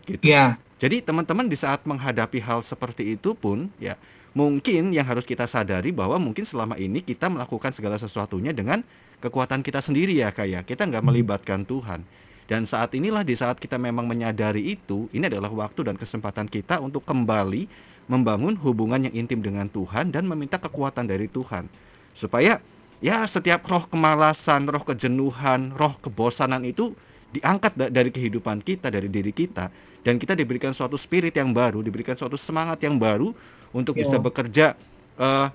Gitu. 0.05 0.23
Ya. 0.25 0.57
Jadi 0.79 1.03
teman-teman 1.03 1.51
di 1.51 1.59
saat 1.59 1.83
menghadapi 1.83 2.39
hal 2.39 2.63
seperti 2.63 3.19
itu 3.19 3.35
pun 3.35 3.67
ya 3.81 3.99
mungkin 4.37 4.93
yang 4.93 5.05
harus 5.05 5.25
kita 5.25 5.49
sadari 5.49 5.89
bahwa 5.89 6.21
mungkin 6.21 6.45
selama 6.45 6.77
ini 6.77 7.01
kita 7.01 7.29
melakukan 7.29 7.73
segala 7.73 7.97
sesuatunya 7.97 8.53
dengan 8.53 8.85
kekuatan 9.19 9.65
kita 9.65 9.81
sendiri 9.81 10.15
ya 10.15 10.29
kayak 10.29 10.63
ya. 10.65 10.67
kita 10.75 10.85
nggak 10.85 11.01
hmm. 11.01 11.09
melibatkan 11.09 11.61
Tuhan 11.65 12.05
dan 12.49 12.65
saat 12.65 12.93
inilah 12.97 13.21
di 13.21 13.37
saat 13.37 13.61
kita 13.61 13.77
memang 13.77 14.05
menyadari 14.09 14.73
itu 14.73 15.09
ini 15.13 15.29
adalah 15.29 15.49
waktu 15.49 15.85
dan 15.85 15.95
kesempatan 15.97 16.49
kita 16.49 16.81
untuk 16.81 17.05
kembali 17.05 17.69
membangun 18.09 18.57
hubungan 18.57 19.05
yang 19.05 19.13
intim 19.13 19.41
dengan 19.41 19.69
Tuhan 19.69 20.09
dan 20.09 20.25
meminta 20.25 20.57
kekuatan 20.57 21.05
dari 21.05 21.29
Tuhan 21.29 21.69
supaya 22.17 22.57
ya 23.01 23.25
setiap 23.25 23.65
roh 23.69 23.85
kemalasan 23.85 24.65
roh 24.65 24.81
kejenuhan 24.81 25.73
roh 25.77 25.93
kebosanan 26.01 26.65
itu 26.65 26.93
diangkat 27.29 27.77
dari 27.93 28.09
kehidupan 28.09 28.65
kita 28.65 28.89
dari 28.89 29.05
diri 29.05 29.29
kita 29.29 29.69
dan 30.01 30.17
kita 30.17 30.33
diberikan 30.33 30.73
suatu 30.73 30.97
spirit 30.97 31.37
yang 31.37 31.53
baru 31.53 31.85
diberikan 31.85 32.17
suatu 32.17 32.33
semangat 32.33 32.81
yang 32.81 32.97
baru 32.97 33.35
untuk 33.73 33.97
bisa 33.97 34.17
iya. 34.17 34.23
bekerja 34.23 34.65
uh, 35.19 35.47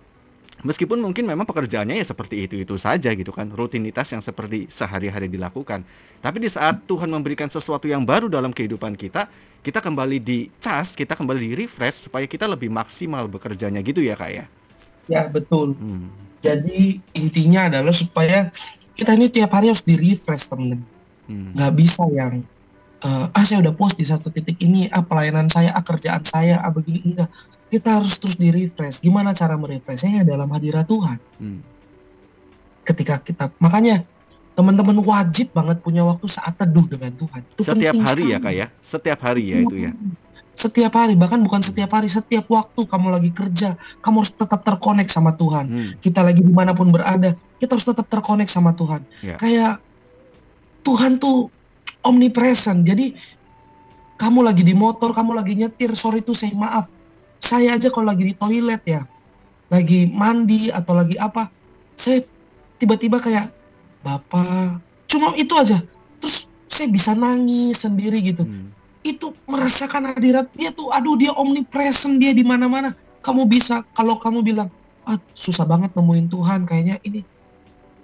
meskipun 0.63 1.03
mungkin 1.03 1.27
memang 1.27 1.45
pekerjaannya 1.45 1.99
ya 1.99 2.07
seperti 2.07 2.47
itu 2.47 2.55
itu 2.63 2.75
saja 2.79 3.11
gitu 3.13 3.35
kan 3.35 3.51
rutinitas 3.51 4.09
yang 4.15 4.23
seperti 4.23 4.71
sehari-hari 4.71 5.27
dilakukan 5.27 5.83
tapi 6.23 6.39
di 6.41 6.49
saat 6.49 6.87
Tuhan 6.87 7.11
memberikan 7.11 7.51
sesuatu 7.51 7.85
yang 7.91 8.07
baru 8.07 8.31
dalam 8.31 8.55
kehidupan 8.55 8.95
kita 8.95 9.27
kita 9.65 9.81
kembali 9.83 10.19
di 10.23 10.49
cas 10.63 10.95
kita 10.95 11.19
kembali 11.19 11.41
di 11.41 11.51
refresh 11.67 12.07
supaya 12.07 12.25
kita 12.25 12.47
lebih 12.47 12.71
maksimal 12.71 13.27
bekerjanya 13.27 13.83
gitu 13.83 14.01
ya 14.01 14.15
kak 14.15 14.31
ya 14.31 14.45
ya 15.11 15.23
betul 15.27 15.75
hmm. 15.75 16.41
jadi 16.41 17.03
intinya 17.13 17.69
adalah 17.69 17.93
supaya 17.93 18.49
kita 18.95 19.13
ini 19.19 19.27
tiap 19.29 19.51
hari 19.53 19.69
harus 19.69 19.83
di 19.83 19.99
refresh 19.99 20.47
temen 20.47 20.81
hmm. 21.27 21.59
nggak 21.59 21.73
bisa 21.77 22.07
yang 22.15 22.41
uh, 23.05 23.29
ah 23.29 23.45
saya 23.45 23.61
udah 23.61 23.75
post 23.77 24.01
di 24.01 24.07
satu 24.09 24.33
titik 24.33 24.57
ini 24.65 24.89
ah 24.89 25.05
pelayanan 25.05 25.51
saya 25.53 25.77
ah 25.77 25.85
kerjaan 25.85 26.25
saya 26.25 26.63
ah 26.63 26.73
begini 26.73 27.05
enggak 27.05 27.29
kita 27.75 27.99
harus 27.99 28.15
terus 28.23 28.39
di 28.39 28.55
refresh. 28.55 29.03
Gimana 29.03 29.35
cara 29.35 29.59
merefreshnya 29.59 30.23
dalam 30.23 30.47
hadirat 30.55 30.87
Tuhan. 30.87 31.19
Hmm. 31.43 31.61
Ketika 32.87 33.19
kita, 33.19 33.51
makanya 33.59 34.07
teman-teman 34.55 35.03
wajib 35.03 35.51
banget 35.51 35.83
punya 35.83 36.07
waktu 36.07 36.31
saat 36.31 36.55
teduh 36.55 36.87
dengan 36.87 37.11
Tuhan. 37.19 37.43
Itu 37.43 37.63
setiap 37.67 37.95
hari 37.99 38.31
ya, 38.31 38.39
sekali. 38.39 38.39
ya 38.39 38.39
kak 38.39 38.55
ya, 38.55 38.67
setiap 38.79 39.19
hari 39.27 39.43
ya 39.51 39.57
itu 39.67 39.77
ya. 39.91 39.93
Setiap 40.55 40.93
hari, 40.95 41.19
bahkan 41.19 41.43
bukan 41.43 41.59
setiap 41.67 41.91
hari, 41.99 42.07
setiap 42.07 42.47
waktu 42.47 42.87
kamu 42.87 43.11
lagi 43.11 43.31
kerja, 43.35 43.75
kamu 43.99 44.23
harus 44.23 44.31
tetap 44.31 44.63
terkonek 44.63 45.11
sama 45.11 45.35
Tuhan. 45.35 45.67
Hmm. 45.67 45.91
Kita 45.99 46.23
lagi 46.23 46.47
di 46.47 46.55
mana 46.55 46.71
pun 46.71 46.95
berada, 46.95 47.35
kita 47.59 47.75
harus 47.75 47.83
tetap 47.83 48.07
terkonek 48.07 48.47
sama 48.47 48.71
Tuhan. 48.71 49.03
Ya. 49.19 49.35
Kayak 49.43 49.83
Tuhan 50.87 51.19
tuh 51.19 51.51
omnipresent. 52.07 52.87
Jadi 52.87 53.19
kamu 54.15 54.47
lagi 54.47 54.63
di 54.63 54.79
motor, 54.79 55.11
kamu 55.11 55.35
lagi 55.35 55.59
nyetir, 55.59 55.99
sorry 55.99 56.23
tuh 56.23 56.39
saya 56.39 56.55
maaf 56.55 56.94
saya 57.45 57.77
aja 57.77 57.93
kalau 57.93 58.09
lagi 58.09 58.33
di 58.33 58.35
toilet 58.35 58.81
ya, 58.89 59.05
lagi 59.69 60.09
mandi 60.09 60.73
atau 60.73 60.97
lagi 60.97 61.21
apa, 61.21 61.53
saya 61.93 62.25
tiba-tiba 62.81 63.21
kayak 63.21 63.53
bapak, 64.01 64.81
cuma 65.05 65.37
itu 65.37 65.53
aja. 65.53 65.85
Terus 66.25 66.49
saya 66.65 66.89
bisa 66.89 67.13
nangis 67.13 67.85
sendiri 67.85 68.25
gitu. 68.25 68.49
Hmm. 68.49 68.73
Itu 69.05 69.37
merasakan 69.45 70.17
hadirat 70.17 70.49
dia 70.57 70.73
tuh, 70.73 70.89
aduh 70.89 71.21
dia 71.21 71.37
omnipresent 71.37 72.17
dia 72.17 72.33
di 72.33 72.41
mana-mana. 72.41 72.97
Kamu 73.21 73.45
bisa 73.45 73.85
kalau 73.93 74.17
kamu 74.17 74.41
bilang, 74.41 74.73
ah 75.05 75.21
susah 75.37 75.69
banget 75.69 75.93
nemuin 75.93 76.33
Tuhan 76.33 76.65
kayaknya 76.65 76.97
ini. 77.05 77.21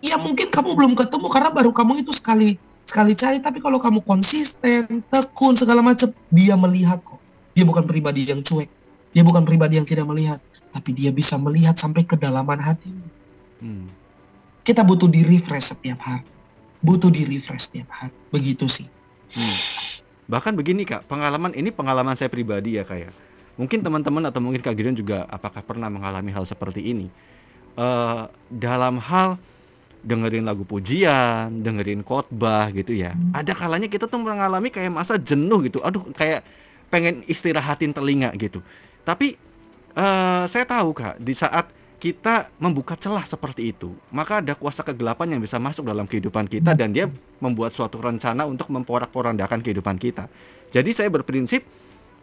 Ya 0.05 0.20
mungkin 0.20 0.53
kamu 0.53 0.76
belum 0.76 0.92
ketemu 0.96 1.26
karena 1.33 1.48
baru 1.48 1.72
kamu 1.72 2.05
itu 2.05 2.12
sekali 2.12 2.61
sekali 2.85 3.16
cari. 3.16 3.40
Tapi 3.40 3.61
kalau 3.64 3.81
kamu 3.81 4.05
konsisten, 4.05 5.00
tekun 5.09 5.57
segala 5.57 5.81
macam, 5.81 6.12
dia 6.29 6.57
melihat 6.61 7.00
kok. 7.00 7.20
Dia 7.57 7.64
bukan 7.64 7.85
pribadi 7.85 8.29
yang 8.29 8.44
cuek 8.44 8.79
dia 9.11 9.23
bukan 9.27 9.42
pribadi 9.42 9.77
yang 9.79 9.87
tidak 9.87 10.07
melihat, 10.07 10.38
tapi 10.70 10.94
dia 10.94 11.11
bisa 11.11 11.35
melihat 11.35 11.75
sampai 11.75 12.07
kedalaman 12.07 12.59
hati. 12.62 12.90
Hmm. 13.59 13.90
Kita 14.62 14.87
butuh 14.87 15.11
di 15.11 15.27
refresh 15.27 15.75
setiap 15.75 15.99
hari. 16.05 16.29
butuh 16.81 17.12
di 17.12 17.29
refresh 17.29 17.68
tiap 17.68 17.88
hari. 17.92 18.16
Begitu 18.33 18.64
sih. 18.66 18.88
Hmm. 19.37 19.59
Bahkan 20.27 20.57
begini 20.57 20.88
kak, 20.88 21.05
pengalaman 21.07 21.53
ini 21.53 21.68
pengalaman 21.68 22.16
saya 22.16 22.33
pribadi 22.33 22.81
ya 22.81 22.88
kak 22.88 22.99
ya. 22.99 23.11
Mungkin 23.61 23.85
teman-teman 23.85 24.25
atau 24.25 24.40
mungkin 24.40 24.64
kak 24.64 24.73
Gideon 24.73 24.96
juga 24.96 25.29
apakah 25.29 25.61
pernah 25.61 25.92
mengalami 25.92 26.33
hal 26.33 26.49
seperti 26.49 26.81
ini? 26.81 27.12
Uh, 27.77 28.27
dalam 28.49 28.96
hal 28.99 29.37
dengerin 30.01 30.49
lagu 30.49 30.64
pujian, 30.64 31.61
dengerin 31.61 32.01
khotbah 32.01 32.73
gitu 32.73 32.96
ya. 32.96 33.12
Hmm. 33.12 33.37
Ada 33.37 33.53
kalanya 33.53 33.88
kita 33.92 34.09
tuh 34.09 34.16
mengalami 34.16 34.73
kayak 34.73 34.88
masa 34.88 35.20
jenuh 35.20 35.61
gitu. 35.68 35.85
Aduh, 35.85 36.09
kayak 36.16 36.40
pengen 36.88 37.23
istirahatin 37.29 37.92
telinga 37.92 38.33
gitu. 38.40 38.64
Tapi 39.04 39.36
uh, 39.96 40.44
saya 40.46 40.64
tahu 40.68 40.94
kak, 40.94 41.18
di 41.20 41.34
saat 41.34 41.68
kita 42.00 42.48
membuka 42.56 42.96
celah 42.96 43.28
seperti 43.28 43.76
itu, 43.76 43.92
maka 44.08 44.40
ada 44.40 44.56
kuasa 44.56 44.80
kegelapan 44.80 45.36
yang 45.36 45.40
bisa 45.44 45.60
masuk 45.60 45.84
dalam 45.84 46.08
kehidupan 46.08 46.48
kita 46.48 46.72
dan 46.72 46.96
dia 46.96 47.12
membuat 47.44 47.76
suatu 47.76 48.00
rencana 48.00 48.48
untuk 48.48 48.72
memporak-porandakan 48.72 49.60
kehidupan 49.60 50.00
kita. 50.00 50.24
Jadi 50.72 50.96
saya 50.96 51.12
berprinsip 51.12 51.60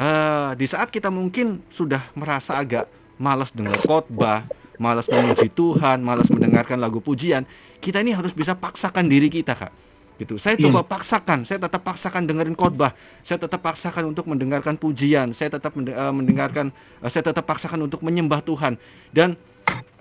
uh, 0.02 0.58
di 0.58 0.66
saat 0.66 0.90
kita 0.90 1.14
mungkin 1.14 1.62
sudah 1.70 2.02
merasa 2.18 2.58
agak 2.58 2.90
malas 3.22 3.54
dengar 3.54 3.78
khotbah, 3.86 4.50
malas 4.82 5.10
memuji 5.10 5.50
Tuhan, 5.54 6.02
malas 6.02 6.30
mendengarkan 6.30 6.82
lagu 6.82 7.02
pujian, 7.02 7.46
kita 7.82 8.02
ini 8.02 8.14
harus 8.14 8.34
bisa 8.34 8.54
paksakan 8.58 9.06
diri 9.10 9.30
kita, 9.30 9.58
Kak. 9.58 9.74
Gitu. 10.18 10.42
Saya 10.42 10.58
coba 10.58 10.82
yeah. 10.82 10.90
paksakan, 10.90 11.40
saya 11.46 11.62
tetap 11.62 11.82
paksakan 11.86 12.26
dengerin 12.26 12.58
khotbah, 12.58 12.98
saya 13.22 13.38
tetap 13.38 13.62
paksakan 13.62 14.10
untuk 14.10 14.26
mendengarkan 14.26 14.74
pujian, 14.74 15.30
saya 15.30 15.54
tetap 15.54 15.78
uh, 15.78 16.10
mendengarkan, 16.10 16.74
uh, 17.06 17.10
saya 17.10 17.30
tetap 17.30 17.46
paksakan 17.46 17.86
untuk 17.86 18.02
menyembah 18.02 18.42
Tuhan 18.42 18.82
dan 19.14 19.38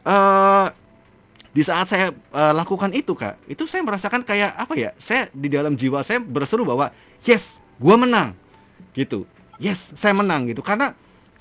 uh, 0.09 0.73
di 1.53 1.61
saat 1.61 1.85
saya 1.89 2.17
uh, 2.33 2.53
lakukan 2.57 2.93
itu 2.97 3.13
kak, 3.13 3.37
itu 3.45 3.69
saya 3.69 3.85
merasakan 3.85 4.25
kayak 4.25 4.57
apa 4.57 4.73
ya? 4.77 4.91
Saya 4.97 5.29
di 5.37 5.53
dalam 5.53 5.77
jiwa 5.77 6.01
saya 6.01 6.21
berseru 6.21 6.65
bahwa 6.65 6.89
yes, 7.25 7.61
gua 7.77 8.01
menang, 8.01 8.33
gitu. 8.97 9.29
Yes, 9.61 9.93
saya 9.97 10.13
menang 10.13 10.49
gitu. 10.49 10.61
Karena 10.61 10.93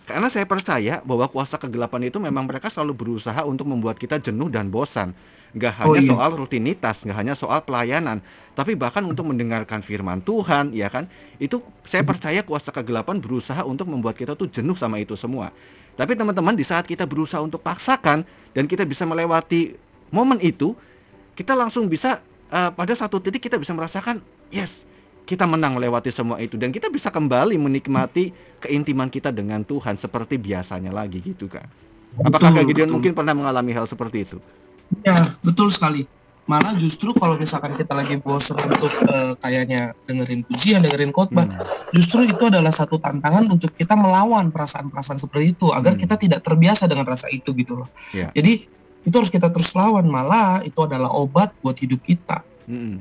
karena 0.06 0.30
saya 0.30 0.46
percaya 0.46 1.02
bahwa 1.02 1.26
kuasa 1.26 1.58
kegelapan 1.58 2.14
itu 2.14 2.22
memang 2.22 2.46
mereka 2.46 2.70
selalu 2.70 2.94
berusaha 2.94 3.42
untuk 3.42 3.66
membuat 3.66 3.98
kita 3.98 4.22
jenuh 4.22 4.54
dan 4.54 4.70
bosan. 4.70 5.18
Gak 5.56 5.82
oh, 5.82 5.92
hanya 5.92 5.92
oh, 5.92 5.96
iya. 5.98 6.12
soal 6.14 6.32
rutinitas, 6.38 6.98
gak 7.08 7.18
hanya 7.18 7.34
soal 7.34 7.64
pelayanan, 7.66 8.22
tapi 8.54 8.76
bahkan 8.78 9.02
untuk 9.08 9.26
mendengarkan 9.26 9.82
firman 9.82 10.22
Tuhan, 10.22 10.76
ya 10.76 10.92
kan? 10.94 11.10
Itu 11.42 11.64
saya 11.82 12.06
percaya 12.06 12.46
kuasa 12.46 12.70
kegelapan 12.70 13.18
berusaha 13.18 13.66
untuk 13.66 13.88
membuat 13.90 14.20
kita 14.20 14.38
tuh 14.38 14.46
jenuh 14.52 14.78
sama 14.78 15.02
itu 15.02 15.18
semua. 15.18 15.50
Tapi 15.96 16.14
teman-teman 16.14 16.54
di 16.54 16.68
saat 16.68 16.86
kita 16.86 17.08
berusaha 17.08 17.40
untuk 17.40 17.64
paksakan 17.64 18.28
dan 18.52 18.64
kita 18.68 18.84
bisa 18.84 19.08
melewati 19.08 19.74
momen 20.12 20.38
itu, 20.44 20.76
kita 21.34 21.56
langsung 21.56 21.88
bisa 21.88 22.20
uh, 22.52 22.70
pada 22.76 22.94
satu 22.94 23.18
titik 23.24 23.48
kita 23.48 23.56
bisa 23.56 23.72
merasakan 23.72 24.20
yes, 24.52 24.84
kita 25.26 25.50
menang 25.50 25.76
melewati 25.76 26.14
semua 26.14 26.38
itu 26.38 26.56
dan 26.56 26.70
kita 26.70 26.88
bisa 26.94 27.10
kembali 27.10 27.58
menikmati 27.58 28.30
keintiman 28.62 29.10
kita 29.10 29.34
dengan 29.34 29.66
Tuhan 29.66 29.98
seperti 29.98 30.38
biasanya 30.38 30.94
lagi 30.94 31.20
gitu 31.20 31.50
kan. 31.50 31.66
Apakah 32.22 32.54
Kak 32.54 32.64
Gideon 32.72 32.94
mungkin 32.94 33.12
pernah 33.12 33.36
mengalami 33.36 33.76
hal 33.76 33.90
seperti 33.90 34.24
itu? 34.24 34.38
Ya, 35.04 35.26
betul 35.44 35.68
sekali 35.74 36.08
malah 36.46 36.78
justru 36.78 37.10
kalau 37.18 37.42
misalkan 37.42 37.74
kita 37.74 37.98
lagi 37.98 38.22
bosan 38.22 38.54
untuk 38.62 38.94
uh, 39.10 39.34
kayaknya 39.42 39.98
dengerin 40.06 40.46
pujian, 40.46 40.86
dengerin 40.86 41.10
khotbah, 41.10 41.50
hmm. 41.50 41.90
justru 41.98 42.22
itu 42.22 42.44
adalah 42.46 42.70
satu 42.70 43.02
tantangan 43.02 43.50
untuk 43.50 43.74
kita 43.74 43.98
melawan 43.98 44.54
perasaan-perasaan 44.54 45.18
seperti 45.18 45.58
itu 45.58 45.74
agar 45.74 45.98
hmm. 45.98 46.02
kita 46.06 46.16
tidak 46.22 46.40
terbiasa 46.46 46.86
dengan 46.86 47.10
rasa 47.10 47.34
itu 47.34 47.50
gitu 47.58 47.82
loh. 47.82 47.90
Yeah. 48.14 48.30
Jadi 48.38 48.70
itu 49.06 49.16
harus 49.18 49.34
kita 49.34 49.50
terus 49.50 49.74
lawan, 49.74 50.06
malah 50.06 50.62
itu 50.62 50.78
adalah 50.86 51.10
obat 51.18 51.50
buat 51.66 51.78
hidup 51.82 52.06
kita. 52.06 52.46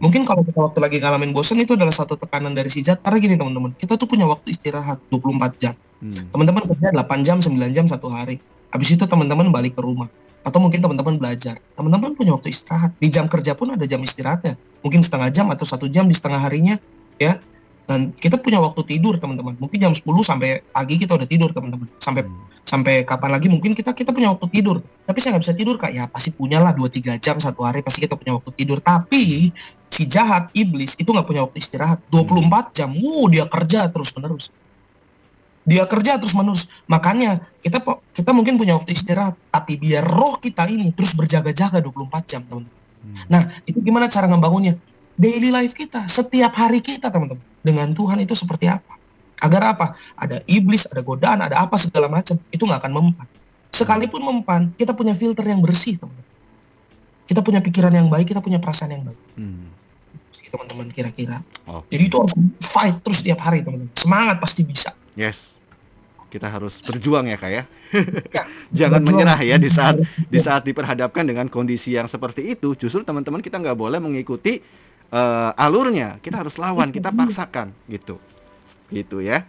Mungkin 0.01 0.29
kalau 0.29 0.45
kita 0.45 0.61
waktu 0.61 0.79
lagi 0.81 0.97
ngalamin 1.01 1.33
bosan 1.33 1.61
itu 1.61 1.73
adalah 1.73 1.93
satu 1.93 2.21
tekanan 2.21 2.53
dari 2.53 2.69
si 2.69 2.85
jat. 2.85 3.01
Karena 3.01 3.17
gini 3.17 3.35
teman-teman, 3.41 3.73
kita 3.77 3.97
tuh 3.97 4.05
punya 4.05 4.29
waktu 4.29 4.53
istirahat 4.53 5.01
24 5.09 5.57
jam. 5.57 5.75
Hmm. 6.05 6.29
Teman-teman 6.29 6.63
kerja 6.69 6.93
8 6.93 7.27
jam, 7.27 7.37
9 7.41 7.73
jam 7.73 7.85
satu 7.89 8.13
hari. 8.13 8.41
Habis 8.69 8.99
itu 8.99 9.05
teman-teman 9.09 9.49
balik 9.49 9.79
ke 9.79 9.83
rumah 9.83 10.11
atau 10.45 10.61
mungkin 10.61 10.77
teman-teman 10.85 11.17
belajar 11.17 11.57
teman-teman 11.73 12.13
punya 12.13 12.37
waktu 12.37 12.53
istirahat 12.53 12.93
di 13.01 13.09
jam 13.09 13.25
kerja 13.27 13.57
pun 13.57 13.73
ada 13.73 13.89
jam 13.89 13.97
istirahatnya 14.05 14.61
mungkin 14.85 15.01
setengah 15.01 15.33
jam 15.33 15.49
atau 15.49 15.65
satu 15.65 15.89
jam 15.89 16.05
di 16.05 16.13
setengah 16.13 16.37
harinya 16.37 16.77
ya 17.17 17.41
dan 17.89 18.13
kita 18.13 18.37
punya 18.37 18.61
waktu 18.61 18.85
tidur 18.85 19.17
teman-teman 19.17 19.57
mungkin 19.57 19.81
jam 19.81 19.93
10 19.97 20.05
sampai 20.21 20.61
pagi 20.69 21.01
kita 21.01 21.17
udah 21.17 21.25
tidur 21.25 21.49
teman-teman 21.57 21.89
sampai 21.97 22.29
hmm. 22.29 22.54
Sampai 22.65 23.05
kapan 23.05 23.31
lagi 23.37 23.47
mungkin 23.53 23.77
kita 23.77 23.93
kita 23.93 24.11
punya 24.11 24.33
waktu 24.33 24.49
tidur. 24.49 24.81
Tapi 25.05 25.19
saya 25.21 25.37
nggak 25.37 25.45
bisa 25.45 25.55
tidur 25.55 25.77
kak. 25.77 25.93
Ya 25.93 26.05
pasti 26.09 26.33
punya 26.33 26.59
lah 26.59 26.73
dua 26.73 26.89
tiga 26.89 27.15
jam 27.21 27.37
satu 27.39 27.63
hari 27.63 27.85
pasti 27.85 28.03
kita 28.03 28.17
punya 28.17 28.35
waktu 28.41 28.51
tidur. 28.57 28.81
Tapi 28.81 29.53
si 29.93 30.03
jahat 30.09 30.51
iblis 30.57 30.97
itu 30.97 31.07
nggak 31.07 31.29
punya 31.29 31.45
waktu 31.45 31.61
istirahat. 31.61 32.01
24 32.09 32.73
jam 32.75 32.91
uh 32.91 33.27
dia 33.31 33.45
kerja 33.47 33.87
terus 33.93 34.11
menerus 34.17 34.49
dia 35.65 35.89
kerja 35.89 36.21
terus 36.21 36.37
menerus 36.37 36.69
makanya 36.85 37.41
kita 37.65 37.81
kita 38.13 38.31
mungkin 38.37 38.61
punya 38.61 38.77
waktu 38.77 38.93
istirahat 38.93 39.33
tapi 39.49 39.81
biar 39.81 40.05
roh 40.05 40.37
kita 40.37 40.69
ini 40.69 40.93
terus 40.93 41.17
berjaga-jaga 41.17 41.81
24 41.81 42.29
jam 42.29 42.45
teman-teman. 42.45 42.83
Hmm. 43.01 43.17
nah 43.33 43.43
itu 43.65 43.81
gimana 43.81 44.09
cara 44.13 44.29
ngebangunnya? 44.29 44.77
Daily 45.17 45.49
life 45.49 45.73
kita 45.73 46.05
setiap 46.05 46.53
hari 46.53 46.85
kita 46.85 47.09
teman-teman. 47.09 47.41
Dengan 47.65 47.89
Tuhan 47.97 48.21
itu 48.21 48.37
seperti 48.37 48.69
apa 48.69 49.04
agar 49.41 49.63
apa 49.75 49.87
ada 50.15 50.43
iblis 50.47 50.87
ada 50.87 51.03
godaan 51.03 51.39
ada 51.43 51.63
apa 51.63 51.75
segala 51.81 52.07
macam 52.07 52.39
itu 52.51 52.63
nggak 52.63 52.81
akan 52.85 52.93
mempan 52.93 53.27
sekalipun 53.75 54.23
mempan 54.23 54.63
kita 54.79 54.95
punya 54.95 55.17
filter 55.17 55.45
yang 55.47 55.63
bersih 55.63 55.99
teman-teman 55.99 56.33
kita 57.25 57.41
punya 57.41 57.61
pikiran 57.65 57.93
yang 57.95 58.07
baik 58.07 58.31
kita 58.31 58.41
punya 58.45 58.61
perasaan 58.61 58.93
yang 58.95 59.05
baik 59.07 59.23
hmm 59.39 59.75
teman-teman 60.55 60.87
kira-kira. 60.95 61.43
Oh. 61.67 61.83
Jadi 61.91 62.03
itu 62.07 62.15
harus 62.15 62.31
fight 62.63 63.03
terus 63.03 63.19
tiap 63.27 63.43
hari 63.43 63.67
teman-teman. 63.67 63.91
Semangat 63.99 64.39
pasti 64.39 64.63
bisa. 64.63 64.95
Yes 65.19 65.55
kita 66.35 66.51
harus 66.51 66.83
berjuang 66.83 67.31
ya 67.31 67.39
kak 67.39 67.47
ya. 67.55 67.63
ya 68.35 68.43
Jangan 68.83 69.07
berjuang. 69.07 69.23
menyerah 69.23 69.39
ya 69.39 69.55
di 69.55 69.71
saat 69.71 70.03
di 70.35 70.39
saat 70.43 70.67
diperhadapkan 70.67 71.23
dengan 71.23 71.47
kondisi 71.47 71.95
yang 71.95 72.11
seperti 72.11 72.59
itu. 72.59 72.75
Justru 72.75 73.07
teman-teman 73.07 73.39
kita 73.39 73.63
nggak 73.63 73.79
boleh 73.79 74.03
mengikuti 74.03 74.59
uh, 75.15 75.55
alurnya. 75.55 76.19
Kita 76.19 76.43
harus 76.43 76.59
lawan, 76.59 76.91
kita 76.91 77.15
paksakan 77.15 77.71
gitu, 77.87 78.19
gitu 78.91 79.21
ya. 79.21 79.47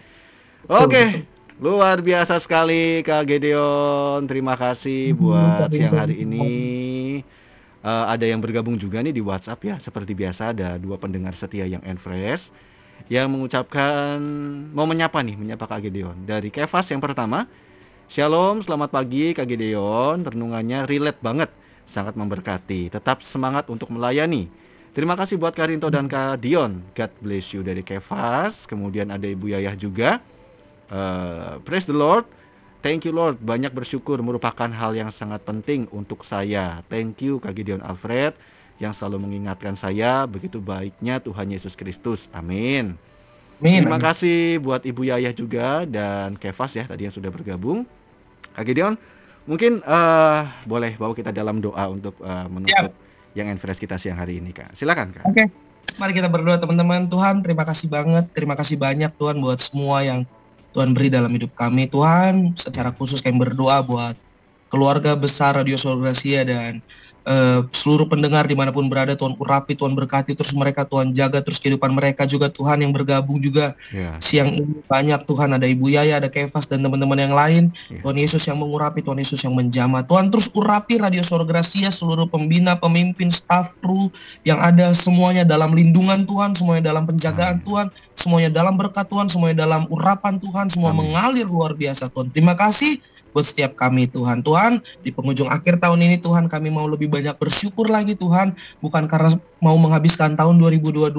Oke. 0.67 0.91
Okay. 0.91 1.09
Luar 1.55 2.03
biasa 2.03 2.35
sekali 2.43 2.99
Kak 2.99 3.23
Gedeon. 3.31 4.27
Terima 4.27 4.59
kasih 4.59 5.15
buat 5.15 5.71
siang 5.71 5.95
hari 5.95 6.27
ini. 6.27 6.47
Uh, 7.79 8.05
ada 8.11 8.27
yang 8.27 8.43
bergabung 8.43 8.75
juga 8.75 8.99
nih 8.99 9.15
di 9.15 9.23
WhatsApp 9.23 9.63
ya. 9.63 9.75
Seperti 9.79 10.11
biasa 10.11 10.51
ada 10.51 10.75
dua 10.75 10.99
pendengar 10.99 11.31
setia 11.39 11.63
yang 11.63 11.79
Enfresh 11.87 12.51
yang 13.07 13.29
mengucapkan 13.29 14.17
mau 14.73 14.89
menyapa 14.89 15.21
nih, 15.21 15.37
menyapa 15.37 15.69
Kak 15.69 15.85
Gideon. 15.85 16.17
Dari 16.25 16.49
Kevas 16.49 16.89
yang 16.89 16.99
pertama, 16.99 17.45
Shalom, 18.05 18.61
selamat 18.61 18.89
pagi 18.93 19.33
Kak 19.33 19.49
Gideon. 19.49 20.21
Renungannya 20.25 20.85
relate 20.85 21.21
banget, 21.21 21.49
sangat 21.89 22.13
memberkati. 22.13 22.93
Tetap 22.93 23.21
semangat 23.25 23.65
untuk 23.69 23.89
melayani. 23.89 24.49
Terima 24.95 25.11
kasih 25.19 25.35
buat 25.35 25.51
Karinto 25.51 25.91
dan 25.91 26.07
Kak 26.07 26.39
Dion. 26.39 26.79
God 26.95 27.11
bless 27.19 27.51
you 27.51 27.59
dari 27.67 27.83
Kevas. 27.83 28.63
Kemudian 28.63 29.11
ada 29.11 29.27
Ibu 29.27 29.51
Yayah 29.51 29.75
juga. 29.75 30.23
Uh, 30.87 31.59
praise 31.67 31.83
the 31.83 31.91
Lord. 31.91 32.23
Thank 32.79 33.03
you 33.03 33.11
Lord. 33.11 33.35
Banyak 33.43 33.75
bersyukur 33.75 34.23
merupakan 34.23 34.71
hal 34.71 34.95
yang 34.95 35.11
sangat 35.11 35.43
penting 35.43 35.91
untuk 35.91 36.23
saya. 36.23 36.79
Thank 36.87 37.27
you 37.27 37.43
Kak 37.43 37.59
Gideon 37.59 37.83
Alfred 37.83 38.39
yang 38.79 38.95
selalu 38.95 39.27
mengingatkan 39.27 39.75
saya 39.75 40.23
begitu 40.31 40.63
baiknya 40.63 41.19
Tuhan 41.19 41.51
Yesus 41.51 41.75
Kristus. 41.75 42.31
Amin. 42.31 42.95
Amin. 43.59 43.83
Terima 43.83 43.99
kasih 43.99 44.63
buat 44.63 44.79
Ibu 44.79 45.11
Yayah 45.11 45.35
juga 45.35 45.83
dan 45.83 46.39
Kevas 46.39 46.71
ya 46.71 46.87
tadi 46.87 47.03
yang 47.03 47.11
sudah 47.11 47.35
bergabung. 47.35 47.83
Kak 48.55 48.63
Gideon, 48.63 48.95
mungkin 49.43 49.83
uh, 49.83 50.47
boleh 50.63 50.95
bawa 50.95 51.11
kita 51.11 51.35
dalam 51.35 51.59
doa 51.59 51.83
untuk 51.91 52.15
uh, 52.23 52.47
menutup 52.47 52.95
Siap. 52.95 53.04
Yang 53.35 53.51
Enfresh 53.51 53.83
kita 53.83 53.99
siang 53.99 54.17
hari 54.17 54.39
ini, 54.39 54.55
Kak. 54.55 54.73
Silakan, 54.73 55.11
Kak. 55.11 55.27
Oke. 55.27 55.45
Okay. 55.45 55.47
Mari 55.95 56.11
kita 56.17 56.27
berdoa 56.31 56.57
teman-teman. 56.57 57.07
Tuhan, 57.07 57.43
terima 57.43 57.63
kasih 57.67 57.87
banget. 57.87 58.25
Terima 58.31 58.55
kasih 58.57 58.75
banyak 58.75 59.11
Tuhan 59.15 59.37
buat 59.37 59.59
semua 59.61 60.01
yang 60.01 60.23
Tuhan 60.75 60.91
beri 60.91 61.07
dalam 61.07 61.31
hidup 61.31 61.55
kami. 61.55 61.87
Tuhan, 61.87 62.55
secara 62.57 62.91
khusus 62.91 63.23
kami 63.23 63.39
berdoa 63.39 63.79
buat 63.79 64.15
keluarga 64.67 65.15
besar 65.15 65.55
Radio 65.55 65.79
Sorgasia 65.79 66.43
dan 66.43 66.83
Uh, 67.25 67.65
seluruh 67.73 68.05
pendengar 68.05 68.45
di 68.45 68.53
mana 68.53 68.69
pun 68.69 68.85
berada 68.85 69.17
Tuhan 69.17 69.33
urapi 69.33 69.73
Tuhan 69.73 69.97
berkati 69.97 70.37
terus 70.37 70.53
mereka 70.53 70.85
Tuhan 70.85 71.09
jaga 71.09 71.41
terus 71.41 71.57
kehidupan 71.57 71.89
mereka 71.89 72.21
juga 72.29 72.53
Tuhan 72.53 72.85
yang 72.85 72.93
bergabung 72.93 73.41
juga 73.41 73.73
yeah. 73.89 74.13
siang 74.21 74.53
ini 74.53 74.85
banyak 74.85 75.25
Tuhan 75.25 75.57
ada 75.57 75.65
Ibu 75.65 75.89
Yaya 75.89 76.21
ada 76.21 76.29
Kevas 76.29 76.69
dan 76.69 76.85
teman-teman 76.85 77.17
yang 77.17 77.33
lain 77.33 77.73
yeah. 77.89 78.05
Tuhan 78.05 78.21
Yesus 78.21 78.45
yang 78.45 78.61
mengurapi 78.61 79.01
Tuhan 79.01 79.17
Yesus 79.17 79.41
yang 79.41 79.57
menjama 79.57 80.05
Tuhan 80.05 80.29
terus 80.29 80.53
urapi 80.53 81.01
Radio 81.01 81.25
Sorgrasia 81.25 81.89
seluruh 81.89 82.29
pembina 82.29 82.77
pemimpin 82.77 83.33
staff 83.33 83.73
kru 83.81 84.13
yang 84.45 84.61
ada 84.61 84.93
semuanya 84.93 85.41
dalam 85.41 85.73
lindungan 85.73 86.29
Tuhan 86.29 86.53
semuanya 86.53 86.93
dalam 86.93 87.09
penjagaan 87.09 87.57
Amin. 87.57 87.65
Tuhan 87.65 87.85
semuanya 88.13 88.49
dalam 88.53 88.77
berkat 88.77 89.09
Tuhan 89.09 89.33
semuanya 89.33 89.65
dalam 89.65 89.89
urapan 89.89 90.37
Tuhan 90.37 90.69
semua 90.69 90.93
Amin. 90.93 91.09
mengalir 91.09 91.49
luar 91.49 91.73
biasa 91.73 92.05
Tuhan 92.05 92.29
terima 92.29 92.53
kasih 92.53 93.01
buat 93.35 93.43
setiap 93.43 93.75
kami 93.75 94.07
Tuhan. 94.07 94.39
Tuhan, 94.39 94.79
di 95.03 95.11
penghujung 95.11 95.51
akhir 95.51 95.83
tahun 95.83 95.99
ini 96.07 96.23
Tuhan 96.23 96.47
kami 96.47 96.71
mau 96.71 96.87
lebih 96.87 97.11
banyak 97.11 97.35
bersyukur 97.35 97.91
lagi 97.91 98.15
Tuhan, 98.15 98.55
bukan 98.79 99.11
karena 99.11 99.35
mau 99.59 99.75
menghabiskan 99.75 100.39
tahun 100.39 100.55
2022, 100.55 101.11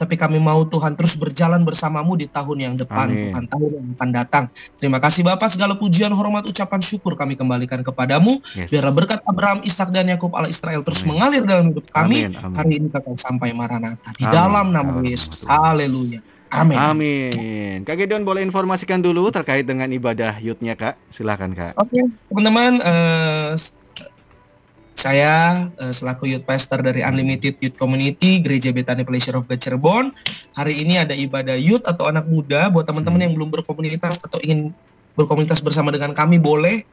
tapi 0.00 0.16
kami 0.16 0.40
mau 0.40 0.64
Tuhan 0.64 0.96
terus 0.96 1.20
berjalan 1.20 1.60
bersamamu 1.60 2.16
di 2.16 2.24
tahun 2.24 2.56
yang 2.64 2.74
depan, 2.80 3.12
Amin. 3.12 3.28
Tuhan, 3.28 3.44
tahun 3.44 3.68
yang 3.76 3.86
akan 4.00 4.08
datang. 4.08 4.44
Terima 4.80 4.96
kasih 4.96 5.20
Bapak, 5.20 5.52
segala 5.52 5.76
pujian, 5.76 6.08
hormat, 6.16 6.48
ucapan 6.48 6.80
syukur 6.80 7.12
kami 7.12 7.36
kembalikan 7.36 7.84
kepadamu. 7.84 8.40
Yes. 8.56 8.72
Biarlah 8.72 8.94
berkat 8.96 9.20
Abraham, 9.28 9.60
Ishak 9.60 9.92
dan 9.92 10.08
Yakub 10.08 10.32
Allah 10.32 10.48
Israel 10.48 10.80
terus 10.80 11.04
Amin. 11.04 11.20
mengalir 11.20 11.42
dalam 11.44 11.76
hidup 11.76 11.84
kami. 11.92 12.32
Amin. 12.32 12.40
Amin. 12.40 12.56
Hari 12.56 12.72
ini 12.80 12.88
akan 12.88 13.14
sampai 13.20 13.52
Maranatha. 13.52 14.16
Di 14.16 14.24
Amin. 14.24 14.32
dalam 14.32 14.66
nama. 14.72 14.92
Yesus. 15.04 15.44
Haleluya. 15.44 16.24
Amin. 16.50 16.78
Amin. 16.78 17.78
Kak 17.86 17.94
Gideon 17.94 18.26
boleh 18.26 18.42
informasikan 18.42 18.98
dulu 18.98 19.30
terkait 19.30 19.62
dengan 19.62 19.86
ibadah 19.86 20.42
yutnya 20.42 20.74
Kak. 20.74 20.98
Silahkan 21.14 21.50
Kak. 21.54 21.78
Oke, 21.78 21.94
okay. 21.94 22.04
teman-teman. 22.26 22.72
Uh, 22.82 23.54
saya 25.00 25.64
uh, 25.80 25.94
selaku 25.94 26.28
youth 26.28 26.44
pastor 26.44 26.84
dari 26.84 27.00
Unlimited 27.00 27.56
Youth 27.62 27.78
Community 27.80 28.42
Gereja 28.44 28.68
Betani 28.68 29.06
Pleasure 29.06 29.38
of 29.40 29.48
God 29.48 29.56
Cirebon. 29.56 30.12
Hari 30.52 30.84
ini 30.84 31.00
ada 31.00 31.16
ibadah 31.16 31.56
youth 31.56 31.88
atau 31.88 32.10
anak 32.10 32.28
muda 32.28 32.68
buat 32.68 32.84
teman-teman 32.84 33.16
hmm. 33.16 33.24
yang 33.24 33.32
belum 33.32 33.48
berkomunitas 33.48 34.20
atau 34.20 34.36
ingin 34.44 34.76
berkomunitas 35.16 35.64
bersama 35.64 35.88
dengan 35.88 36.12
kami 36.12 36.36
boleh 36.36 36.84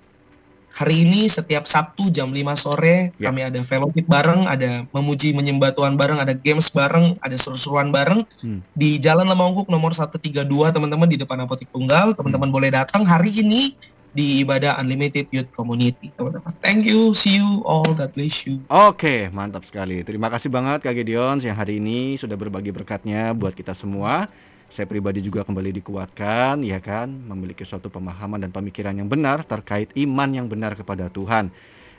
hari 0.73 1.07
ini 1.07 1.25
setiap 1.25 1.65
Sabtu 1.65 2.13
jam 2.13 2.29
5 2.29 2.43
sore 2.59 3.11
yeah. 3.17 3.29
kami 3.31 3.41
ada 3.41 3.59
fellowship 3.65 4.05
bareng, 4.05 4.45
ada 4.45 4.85
memuji 4.93 5.33
menyembah 5.33 5.73
Tuhan 5.73 5.97
bareng, 5.97 6.21
ada 6.21 6.37
games 6.37 6.69
bareng, 6.69 7.17
ada 7.23 7.35
seru-seruan 7.39 7.89
bareng 7.89 8.21
hmm. 8.43 8.59
di 8.77 9.01
Jalan 9.01 9.25
Lemongkuk 9.25 9.71
nomor 9.71 9.95
132 9.95 10.45
teman-teman 10.47 11.07
di 11.09 11.17
depan 11.17 11.41
Apotik 11.41 11.71
Tunggal. 11.73 12.13
Teman-teman 12.13 12.49
hmm. 12.51 12.57
boleh 12.57 12.69
datang 12.69 13.07
hari 13.07 13.41
ini 13.41 13.73
di 14.17 14.41
ibadah 14.41 14.81
Unlimited 14.81 15.29
Youth 15.29 15.53
Community, 15.53 16.09
teman-teman. 16.17 16.49
Thank 16.61 16.89
you, 16.89 17.13
see 17.13 17.37
you 17.37 17.61
all, 17.65 17.85
God 17.85 18.13
bless 18.17 18.49
you. 18.49 18.61
Oke, 18.65 18.97
okay, 18.97 19.19
mantap 19.29 19.61
sekali. 19.65 20.01
Terima 20.01 20.29
kasih 20.33 20.49
banget 20.49 20.81
Kak 20.81 20.93
Gideon 20.97 21.37
yang 21.41 21.53
hari 21.53 21.77
ini 21.77 22.17
sudah 22.17 22.33
berbagi 22.33 22.73
berkatnya 22.73 23.33
buat 23.37 23.53
kita 23.53 23.77
semua 23.77 24.25
saya 24.67 24.85
pribadi 24.85 25.23
juga 25.23 25.47
kembali 25.47 25.75
dikuatkan 25.79 26.61
ya 26.63 26.77
kan? 26.83 27.07
Memiliki 27.07 27.63
suatu 27.63 27.87
pemahaman 27.87 28.43
dan 28.43 28.51
pemikiran 28.51 28.93
yang 28.93 29.07
benar 29.07 29.47
terkait 29.47 29.91
iman 29.95 30.29
yang 30.29 30.47
benar 30.47 30.75
kepada 30.75 31.07
Tuhan. 31.07 31.49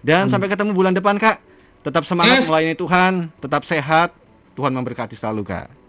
Dan 0.05 0.29
hmm. 0.29 0.33
sampai 0.33 0.49
ketemu 0.53 0.71
bulan 0.77 0.95
depan 0.95 1.17
kak. 1.17 1.41
Tetap 1.83 2.05
semangat 2.05 2.45
yes. 2.45 2.49
melayani 2.51 2.77
Tuhan 2.77 3.13
tetap 3.41 3.63
sehat. 3.65 4.13
Tuhan 4.59 4.75
memberkati 4.75 5.15
selalu 5.15 5.47
kak 5.47 5.88